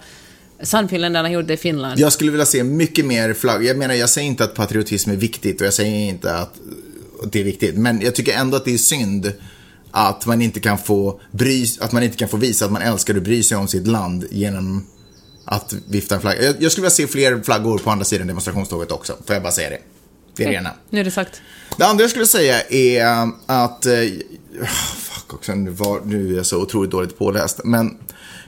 [0.63, 2.01] Sannfinländarna gjorde i Finland.
[2.01, 3.65] Jag skulle vilja se mycket mer flagg.
[3.65, 6.55] Jag menar, jag säger inte att patriotism är viktigt och jag säger inte att
[7.33, 7.77] det är viktigt.
[7.77, 9.33] Men jag tycker ändå att det är synd
[9.91, 13.17] att man inte kan få bry, att man inte kan få visa att man älskar
[13.17, 14.87] och bryr sig om sitt land genom
[15.45, 16.43] att vifta en flagga.
[16.43, 19.17] Jag, jag skulle vilja se fler flaggor på andra sidan demonstrationståget också.
[19.27, 19.79] Får jag bara säga det.
[20.37, 20.71] Det är det ena.
[20.91, 21.41] Nu är det sagt.
[21.77, 23.07] Det andra jag skulle säga är
[23.47, 23.87] att...
[23.87, 23.93] Eh,
[24.97, 27.61] fuck också, nu, var, nu är jag så otroligt dåligt påläst.
[27.65, 27.99] Men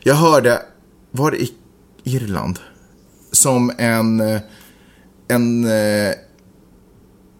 [0.02, 0.62] jag hörde,
[1.10, 1.52] var det i
[2.06, 2.58] Irland?
[3.32, 4.40] Som en, eh,
[5.28, 6.14] en eh,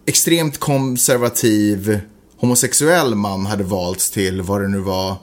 [0.07, 2.01] extremt konservativ
[2.39, 5.17] homosexuell man hade valts till vad det nu var.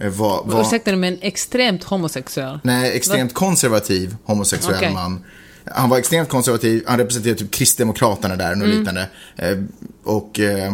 [0.00, 2.58] eh, Var, var, Ursäkta men extremt homosexuell.
[2.62, 4.92] Nej, extremt konservativ homosexuell Okej.
[4.92, 5.24] man.
[5.64, 9.08] Han var extremt konservativ, han representerade typ Kristdemokraterna där, något liknande.
[9.36, 9.58] Eh,
[10.04, 10.72] och, eh,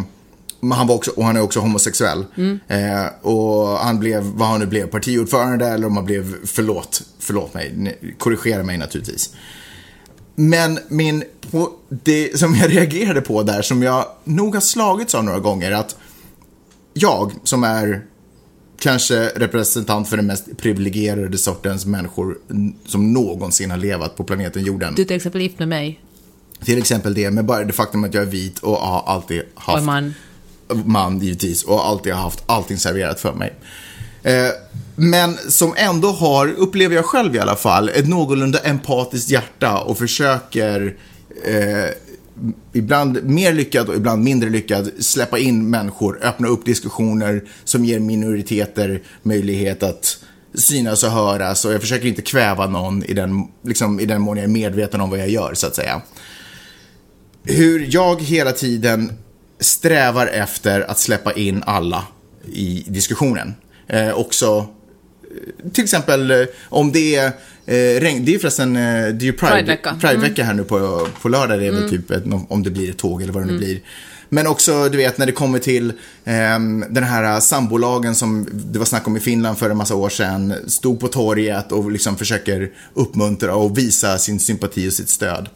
[0.61, 2.25] han var också, och han är också homosexuell.
[2.67, 7.53] Eh, och han blev, vad han nu blev, partiordförande eller om han blev, förlåt, förlåt
[7.53, 9.35] mig, korrigera mig naturligtvis.
[10.35, 15.23] Men min, på, det som jag reagerade på där, som jag nog har slagits av
[15.23, 15.95] några gånger, att
[16.93, 18.01] jag som är
[18.79, 22.37] kanske representant för den mest privilegierade sortens människor
[22.85, 24.95] som någonsin har levat på planeten jorden.
[24.95, 25.99] Du är till exempel gift med mig.
[26.63, 29.77] Till exempel det, med bara det faktum att jag är vit och har alltid haft...
[29.77, 30.13] Och man.
[30.85, 31.63] Man, givetvis.
[31.63, 33.53] Och alltid har haft allting serverat för mig.
[34.23, 34.49] Eh,
[34.95, 39.97] men som ändå har, upplever jag själv i alla fall, ett någorlunda empatiskt hjärta och
[39.97, 40.97] försöker
[41.45, 41.89] eh,
[42.73, 47.99] ibland mer lyckad och ibland mindre lyckad släppa in människor, öppna upp diskussioner som ger
[47.99, 50.17] minoriteter möjlighet att
[50.53, 54.37] synas och höras och jag försöker inte kväva någon i den, liksom, i den mån
[54.37, 56.01] jag är medveten om vad jag gör, så att säga.
[57.43, 59.11] Hur jag hela tiden
[59.59, 62.03] strävar efter att släppa in alla
[62.53, 63.55] i diskussionen.
[63.87, 64.67] Eh, också
[65.23, 67.25] eh, till exempel eh, om det är
[67.65, 69.97] eh, regn, det är ju förresten, eh, det är ju Pride, Pridevecka.
[70.01, 72.97] Pridevecka här nu på, på lördag, det är väl typ ett, om det blir ett
[72.97, 73.81] tåg eller vad det nu blir.
[74.29, 75.93] Men också, du vet, när det kommer till
[76.25, 80.09] ehm, den här sambolagen som det var snack om i Finland för en massa år
[80.09, 85.49] sedan, stod på torget och liksom försöker uppmuntra och visa sin sympati och sitt stöd.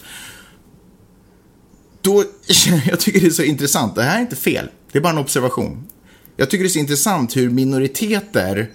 [2.03, 2.23] Då,
[2.85, 5.17] jag tycker det är så intressant, det här är inte fel, det är bara en
[5.17, 5.87] observation.
[6.37, 8.69] Jag tycker det är så intressant hur minoriteter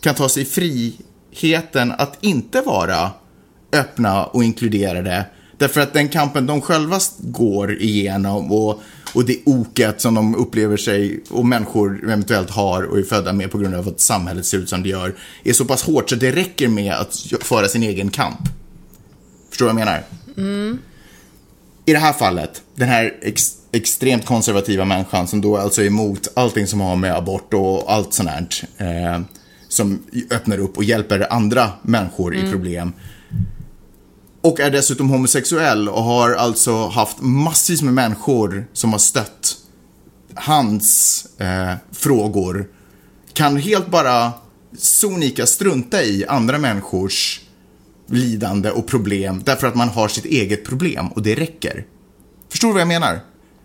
[0.00, 3.10] kan ta sig friheten att inte vara
[3.72, 5.24] öppna och inkluderade.
[5.58, 8.80] Därför att den kampen de själva går igenom och,
[9.14, 13.50] och det oket som de upplever sig och människor eventuellt har och är födda med
[13.50, 15.14] på grund av att samhället ser ut som det gör,
[15.44, 18.40] är så pass hårt så det räcker med att föra sin egen kamp.
[19.50, 20.02] Förstår du vad jag menar?
[20.36, 20.78] Mm.
[21.88, 26.28] I det här fallet, den här ex, extremt konservativa människan som då alltså är emot
[26.34, 28.48] allting som har med abort och allt sånt här.
[28.78, 29.20] Eh,
[29.68, 32.92] som öppnar upp och hjälper andra människor i problem.
[34.40, 39.56] Och är dessutom homosexuell och har alltså haft massvis med människor som har stött
[40.34, 42.68] hans eh, frågor.
[43.32, 44.32] Kan helt bara
[44.78, 47.40] sonika strunta i andra människors
[48.10, 51.84] lidande och problem därför att man har sitt eget problem och det räcker.
[52.50, 53.20] Förstår du vad jag menar?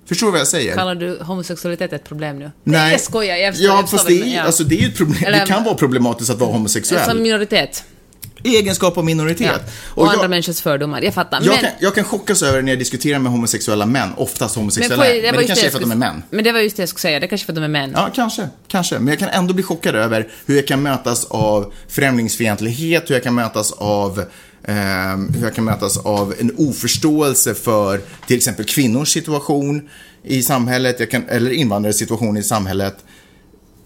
[0.05, 0.75] Förstår du vad jag säger?
[0.75, 2.51] Kallar du homosexualitet ett problem nu?
[2.63, 2.91] Nej.
[2.91, 3.75] Jag skojar, jag förstår.
[3.75, 4.43] Ja, fast det är, menar.
[4.43, 5.23] alltså, det är ett problem.
[5.25, 7.09] Eller- det kan vara problematiskt att vara homosexuell.
[7.09, 7.83] Som minoritet.
[8.43, 9.61] Egenskap av minoritet.
[9.65, 9.71] Ja.
[9.95, 11.37] Och, andra jag, människors fördomar, jag fattar.
[11.41, 15.03] jag, men, kan, jag kan chockas över när jag diskuterar med homosexuella män, oftast homosexuella,
[15.03, 16.23] men, jag- var det kanske är för att de är män.
[16.29, 17.67] Men det var just det jag skulle säga, det är kanske för att de är
[17.67, 17.91] män.
[17.95, 18.99] Ja, kanske, kanske.
[18.99, 23.23] Men jag kan ändå bli chockad över hur jag kan mötas av främlingsfientlighet, hur jag
[23.23, 24.23] kan mötas av
[24.67, 29.89] ehm, hur jag kan mötas av en oförståelse för till exempel kvinnors situation
[30.23, 32.95] i samhället, kan, eller invandrares situation i samhället.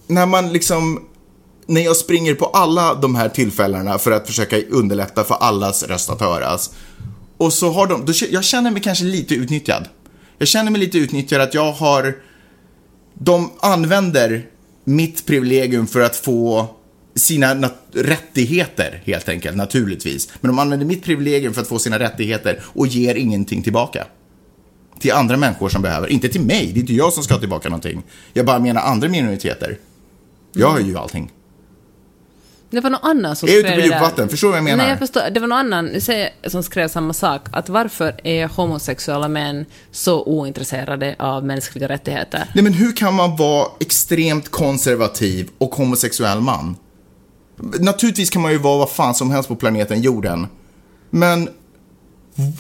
[0.08, 1.08] När man liksom,
[1.68, 6.10] när jag springer på alla de här tillfällena för att försöka underlätta för allas röst
[6.10, 6.70] att höras.
[7.38, 9.88] Och så har de, då, jag känner mig kanske lite utnyttjad.
[10.38, 12.16] Jag känner mig lite utnyttjad att jag har
[13.14, 14.46] de använder
[14.84, 16.68] mitt privilegium för att få
[17.16, 20.30] sina nat- rättigheter, helt enkelt, naturligtvis.
[20.42, 24.08] Men de använder mitt privilegium för att få sina rättigheter och ger ingenting tillbaka.
[25.00, 26.08] Till andra människor som behöver.
[26.08, 28.04] Inte till mig, det är inte jag som ska ha tillbaka någonting.
[28.34, 29.78] Jag bara menar andra minoriteter.
[30.54, 31.32] Jag har ju allting.
[32.70, 33.96] Det var någon annan som Jag är ute skrev på det där.
[33.96, 34.78] djupvatten, förstår du vad jag menar?
[34.78, 35.22] Nej, jag förstår.
[35.32, 35.90] Det var någon annan
[36.48, 37.42] som skrev samma sak.
[37.52, 42.52] Att varför är homosexuella män så ointresserade av mänskliga rättigheter?
[42.56, 46.76] Nej men hur kan man vara extremt konservativ och homosexuell man?
[47.80, 50.48] Naturligtvis kan man ju vara vad fan som helst på planeten jorden.
[51.10, 51.50] Men,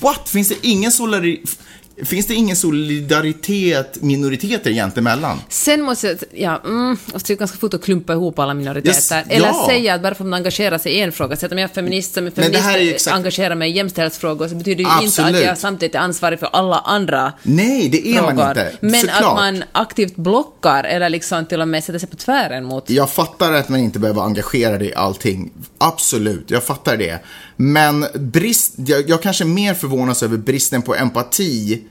[0.01, 0.29] what?
[0.29, 1.59] Finns det ingen solidaritet?
[2.05, 5.41] Finns det ingen solidaritet minoriteter egentligen emellan?
[5.49, 8.89] Sen måste jag, ja, mm, och det är ganska fort att klumpa ihop alla minoriteter.
[8.89, 9.65] Yes, Eller ja.
[9.69, 11.69] säga att bara för att man engagerar sig i en fråga, så att om jag
[11.69, 15.43] är feminist som feminist exakt- engagerar mig i jämställdhetsfrågor, så betyder det ju inte att
[15.43, 18.49] jag samtidigt är ansvarig för alla andra Nej, det är man frågor.
[18.49, 18.71] inte.
[18.79, 19.19] Men Såklart.
[19.23, 23.09] att man aktivt blockar eller liksom till och med sätter sig på tvären mot Jag
[23.09, 25.51] fattar att man inte behöver vara engagerad i allting.
[25.77, 27.19] Absolut, jag fattar det.
[27.57, 31.83] Men brist, jag, jag kanske mer förvånas över bristen på empati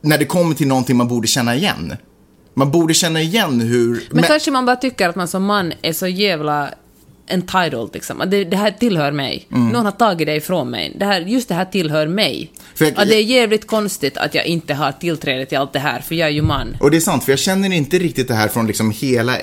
[0.00, 1.94] när det kommer till någonting man borde känna igen.
[2.54, 4.08] Man borde känna igen hur...
[4.10, 6.70] Men, kanske man bara tycker att man som man är så jävla
[7.28, 8.20] entitled liksom.
[8.20, 9.46] Att det, det här tillhör mig.
[9.48, 10.96] Någon har tagit det ifrån mig.
[10.98, 12.52] Det här, just det här tillhör mig.
[12.78, 16.00] Jag- att det är jävligt konstigt att jag inte har tillträde till allt det här,
[16.00, 16.76] för jag är ju man.
[16.80, 19.38] Och det är sant, för jag känner inte riktigt det här från liksom hela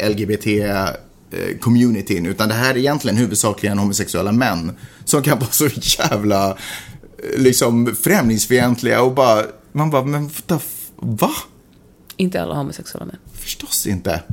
[1.33, 4.71] LGBT-communityn, utan det här är egentligen huvudsakligen homosexuella män
[5.05, 6.55] som kan vara så jävla eh,
[7.37, 10.29] liksom främlingsfientliga och bara, man bara, men
[10.95, 11.31] va?
[12.17, 13.17] Inte alla homosexuella män.
[13.33, 14.23] Förstås inte.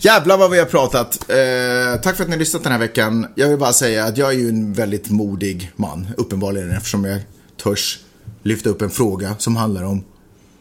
[0.00, 1.30] Jävlar vad vi har pratat.
[1.30, 3.26] Eh, tack för att ni har lyssnat den här veckan.
[3.34, 7.20] Jag vill bara säga att jag är ju en väldigt modig man, uppenbarligen, eftersom jag
[7.62, 7.98] törs
[8.42, 10.04] lyfta upp en fråga som handlar om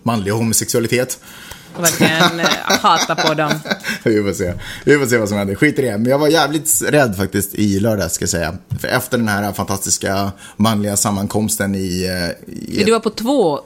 [0.03, 1.19] manlig homosexualitet.
[1.77, 3.51] Och verkligen eh, hata på dem.
[4.03, 4.53] Vi får se.
[4.83, 5.55] Vi får se vad som händer.
[5.55, 5.97] Skit i det.
[5.97, 8.57] Men jag var jävligt rädd faktiskt i lördags, ska jag säga.
[8.79, 12.05] För efter den här fantastiska manliga sammankomsten i...
[12.05, 13.59] eh, i Du var på två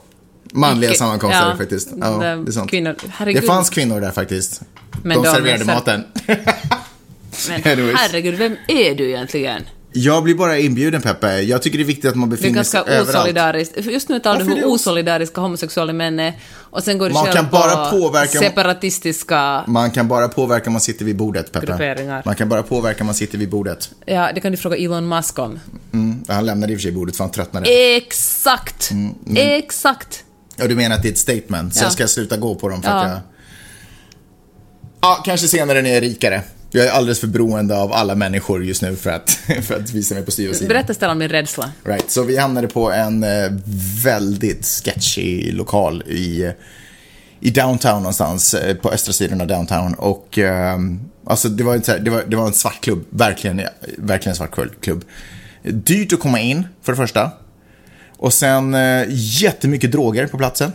[0.54, 1.90] Manliga sammankomster ja, faktiskt.
[2.02, 2.70] Ja, det- är sant.
[2.70, 2.96] kvinnor.
[3.10, 3.42] Herregud.
[3.44, 4.62] Det fanns kvinnor där faktiskt.
[5.04, 6.04] Men de de serverade ser- maten.
[7.50, 7.62] Men
[7.96, 9.64] herregud, vem är du egentligen?
[9.94, 11.42] Jag blir bara inbjuden Peppe.
[11.42, 13.18] Jag tycker det är viktigt att man Det är befinner sig ganska överallt.
[13.18, 13.78] osolidariskt.
[13.86, 17.08] Just nu talar du hur är det os- osolidariska homosexuella män är, och sen går
[17.08, 19.64] du Man själv kan bara på påverka- separatistiska...
[19.68, 22.22] Man kan bara påverka om man sitter vid bordet, Peppe.
[22.26, 23.90] Man kan bara påverka om man sitter vid bordet.
[24.06, 25.60] Ja, det kan du fråga Elon Musk om.
[25.94, 26.24] Mm.
[26.28, 27.96] Han lämnade i och för sig bordet för han tröttnade.
[27.96, 28.92] Exakt!
[28.92, 30.24] Mm, Exakt!
[30.56, 31.86] Ja, du menar att det är ett statement, så Ja.
[31.86, 32.96] jag ska sluta gå på dem för Ja.
[32.96, 33.20] att jag...
[35.02, 36.42] Ja, kanske senare när jag är rikare.
[36.72, 39.30] Jag är alldeles för beroende av alla människor just nu för att,
[39.62, 41.72] för att visa mig på styv Berätta Stellan om din rädsla.
[41.84, 43.52] Right, så vi hamnade på en eh,
[44.04, 46.52] väldigt sketchy lokal i,
[47.40, 49.94] i downtown någonstans, eh, på östra sidan av downtown.
[49.94, 50.78] Och eh,
[51.26, 53.62] alltså det var, här- det, var, det var en svart klubb, verkligen,
[53.98, 55.06] verkligen en svart klubb.
[55.64, 57.32] Dyrt att komma in, för det första.
[58.18, 60.72] Och sen eh, jättemycket droger på platsen.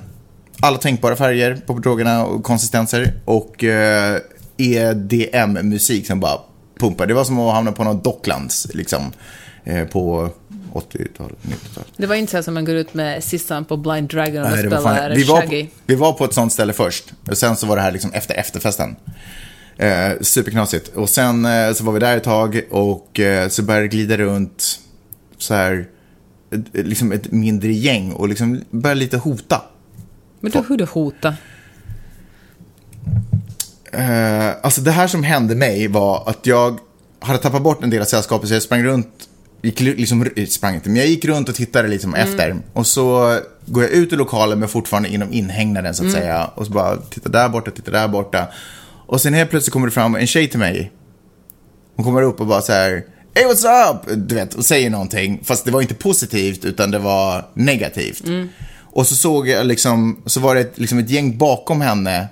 [0.61, 3.13] Alla tänkbara färger på drogerna och konsistenser.
[3.25, 4.19] Och eh,
[4.57, 6.39] EDM-musik som bara
[6.79, 7.07] pumpar.
[7.07, 9.13] Det var som att hamna på något Docklands, liksom.
[9.65, 10.31] Eh, på
[10.73, 11.89] 80-talet, 90-talet.
[11.97, 14.59] Det var inte så som man går ut med sissan på Blind Dragon och Nej,
[14.59, 15.65] spelar vi, var Shaggy.
[15.67, 17.13] på, vi var på ett sånt ställe först.
[17.31, 18.97] Och sen så var det här liksom efter efterfesten.
[19.77, 20.89] Eh, superknasigt.
[20.89, 24.17] Och sen eh, så var vi där ett tag och eh, så började det glida
[24.17, 24.81] runt
[25.39, 25.87] så här,
[26.51, 29.63] ett, liksom ett mindre gäng och liksom började lite hota.
[30.41, 31.35] Men du, hur du hota?
[33.99, 36.79] Eh, alltså det här som hände mig var att jag
[37.21, 39.09] hade tappat bort en del av sällskapet så jag sprang runt,
[39.63, 42.57] gick, liksom, sprang inte, men jag gick runt och tittade liksom efter.
[42.73, 46.51] Och så går jag ut ur lokalen men fortfarande inom inhägnaden så att säga.
[46.55, 48.47] Och så bara, titta där borta, titta där borta.
[49.07, 50.93] Och sen helt plötsligt kommer det fram en tjej till mig.
[51.97, 54.29] Hon kommer upp och bara så här, Hey what's up?
[54.29, 55.41] Du vet, och säger någonting.
[55.45, 58.23] Fast det var inte positivt utan det var negativt.
[58.81, 62.29] Och så såg jag liksom, så var det liksom ett gäng bakom henne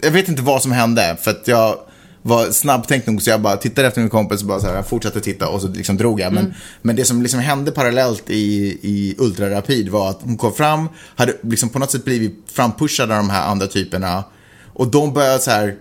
[0.00, 1.78] jag vet inte vad som hände, för att jag
[2.22, 4.86] var snabbtänkt nog så jag bara tittade efter min kompis och bara så här, jag
[4.86, 6.32] fortsatte titta och så liksom drog jag.
[6.32, 6.56] Men, Mm.
[6.82, 11.34] men det som liksom hände parallellt i, i ultrarapid var att hon kom fram, hade
[11.42, 14.24] liksom på något sätt blivit frampushad av de här andra typerna.
[14.72, 15.74] Och de började så här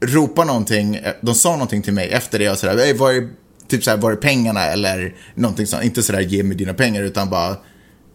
[0.00, 3.28] ropa någonting, de sa någonting till mig efter det och sådär, var är,
[3.68, 7.02] typ så här, var är pengarna eller någonting sånt, inte sådär ge mig dina pengar
[7.02, 7.56] utan bara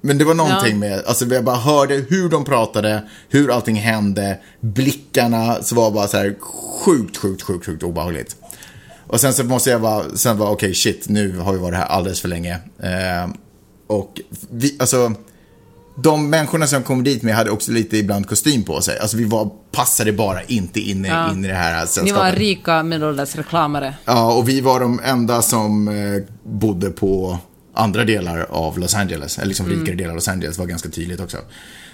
[0.02, 0.78] men det var någonting Ja.
[0.78, 6.08] med, alltså jag bara hörde hur de pratade, hur allting hände, blickarna, så var bara
[6.08, 6.36] så här
[6.86, 8.36] sjukt, sjukt, sjukt, sjukt obehagligt.
[9.08, 11.86] Och sen så måste jag bara, sen var okej shit, nu har vi varit här
[11.86, 12.54] alldeles för länge.
[12.84, 13.32] Eh,
[13.88, 14.22] och
[14.52, 15.14] vi, alltså,
[16.04, 19.00] de människorna som kom dit med hade också lite ibland kostym på sig.
[19.00, 21.32] Alltså vi var, passade bara inte in, i- Ja.
[21.32, 22.06] in i det här sällskapet.
[22.06, 23.94] Ni var rika medelålders reklamare.
[24.06, 27.38] Ja, och vi var de enda som eh, bodde på
[27.82, 29.38] andra delar av Los Angeles.
[29.38, 31.38] Eller liksom rikare delar av Los Angeles var ganska tydligt också.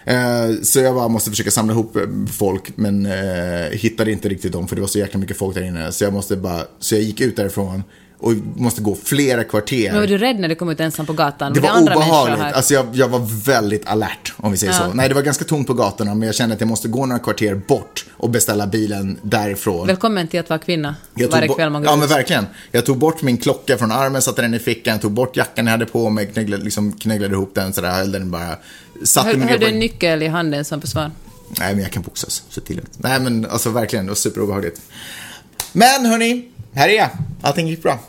[0.05, 4.51] Eh, så jag bara måste försöka samla ihop eh, folk, men eh, hittade inte riktigt
[4.51, 5.91] dem för det var så jäkla mycket folk där inne.
[5.91, 7.83] Så jag måste bara, så jag gick ut därifrån
[8.19, 9.91] och måste gå flera kvarter.
[9.91, 11.53] Men var du rädd när du kom ut ensam på gatan?
[11.53, 12.55] Det var andra människor obehagligt.
[12.55, 14.79] Alltså jag, jag var väldigt alert, om vi säger Ja.
[14.79, 14.93] så.
[14.93, 17.19] Nej, det var ganska tomt på gatorna, men jag kände att jag måste gå några
[17.19, 19.87] kvarter bort och beställa bilen därifrån.
[19.87, 20.95] Välkommen till att vara kvinna.
[21.15, 21.99] Jag Varje kväll man går Ja, ut.
[21.99, 22.45] men verkligen.
[22.71, 25.71] Jag tog bort min klocka från armen, satte den i fickan, tog bort jackan jag
[25.71, 28.55] hade på mig, kneglade, liksom kneglade ihop den sådär, höll den bara.
[29.03, 31.11] Satte Höll, mig höll du en nyckel i handen som försvann?
[31.59, 32.81] Nej, men jag kan boxas, så till.
[32.97, 34.81] Nej, men alltså verkligen, det var superobehagligt.
[35.73, 36.45] Men hörni,
[36.77, 37.09] här är jag.
[37.41, 37.99] Allting gick bra.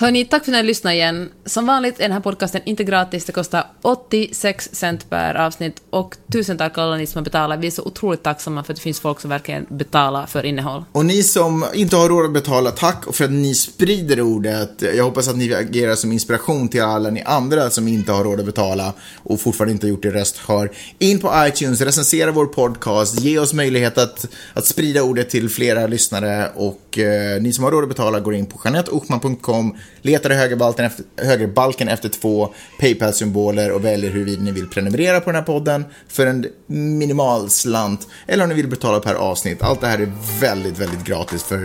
[0.00, 1.30] Hörni, tack för att ni har lyssnat igen.
[1.44, 3.24] Som vanligt är den här podcasten inte gratis.
[3.24, 7.60] Det kostar 86 cent per avsnitt och tusen tack alla ni som har betalat.
[7.60, 10.84] Vi är så otroligt tacksamma för att det finns folk som verkligen betalar för innehåll.
[10.92, 14.82] Och ni som inte har råd att betala, tack för att ni sprider ordet.
[14.96, 18.40] Jag hoppas att ni agerar som inspiration till alla ni andra som inte har råd
[18.40, 18.92] att betala
[19.22, 20.70] och fortfarande inte har gjort er röst hör.
[20.98, 25.86] In på iTunes, recensera vår podcast, ge oss möjlighet att, att sprida ordet till flera
[25.86, 30.34] lyssnare och eh, ni som har råd att betala går in på janetteochman.com, letar i
[30.34, 35.42] högerbalken efter, högerbalken efter två Paypal-symboler och väljer huruvida ni vill prenumerera på den här
[35.42, 39.62] podden för en minimal slant eller om ni vill betala per avsnitt.
[39.62, 41.64] Allt det här är väldigt, väldigt gratis för,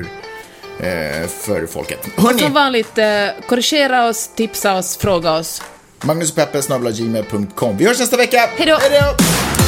[0.80, 1.99] eh, för folket.
[2.17, 3.05] Hörni, Som vanligt, eh,
[3.47, 5.61] korrigera oss, tipsa oss, fråga oss.
[6.03, 6.61] Magnus Peppe,
[6.91, 7.78] gmail.com.
[7.78, 8.49] Vi hörs nästa vecka.
[8.57, 9.62] Hej då!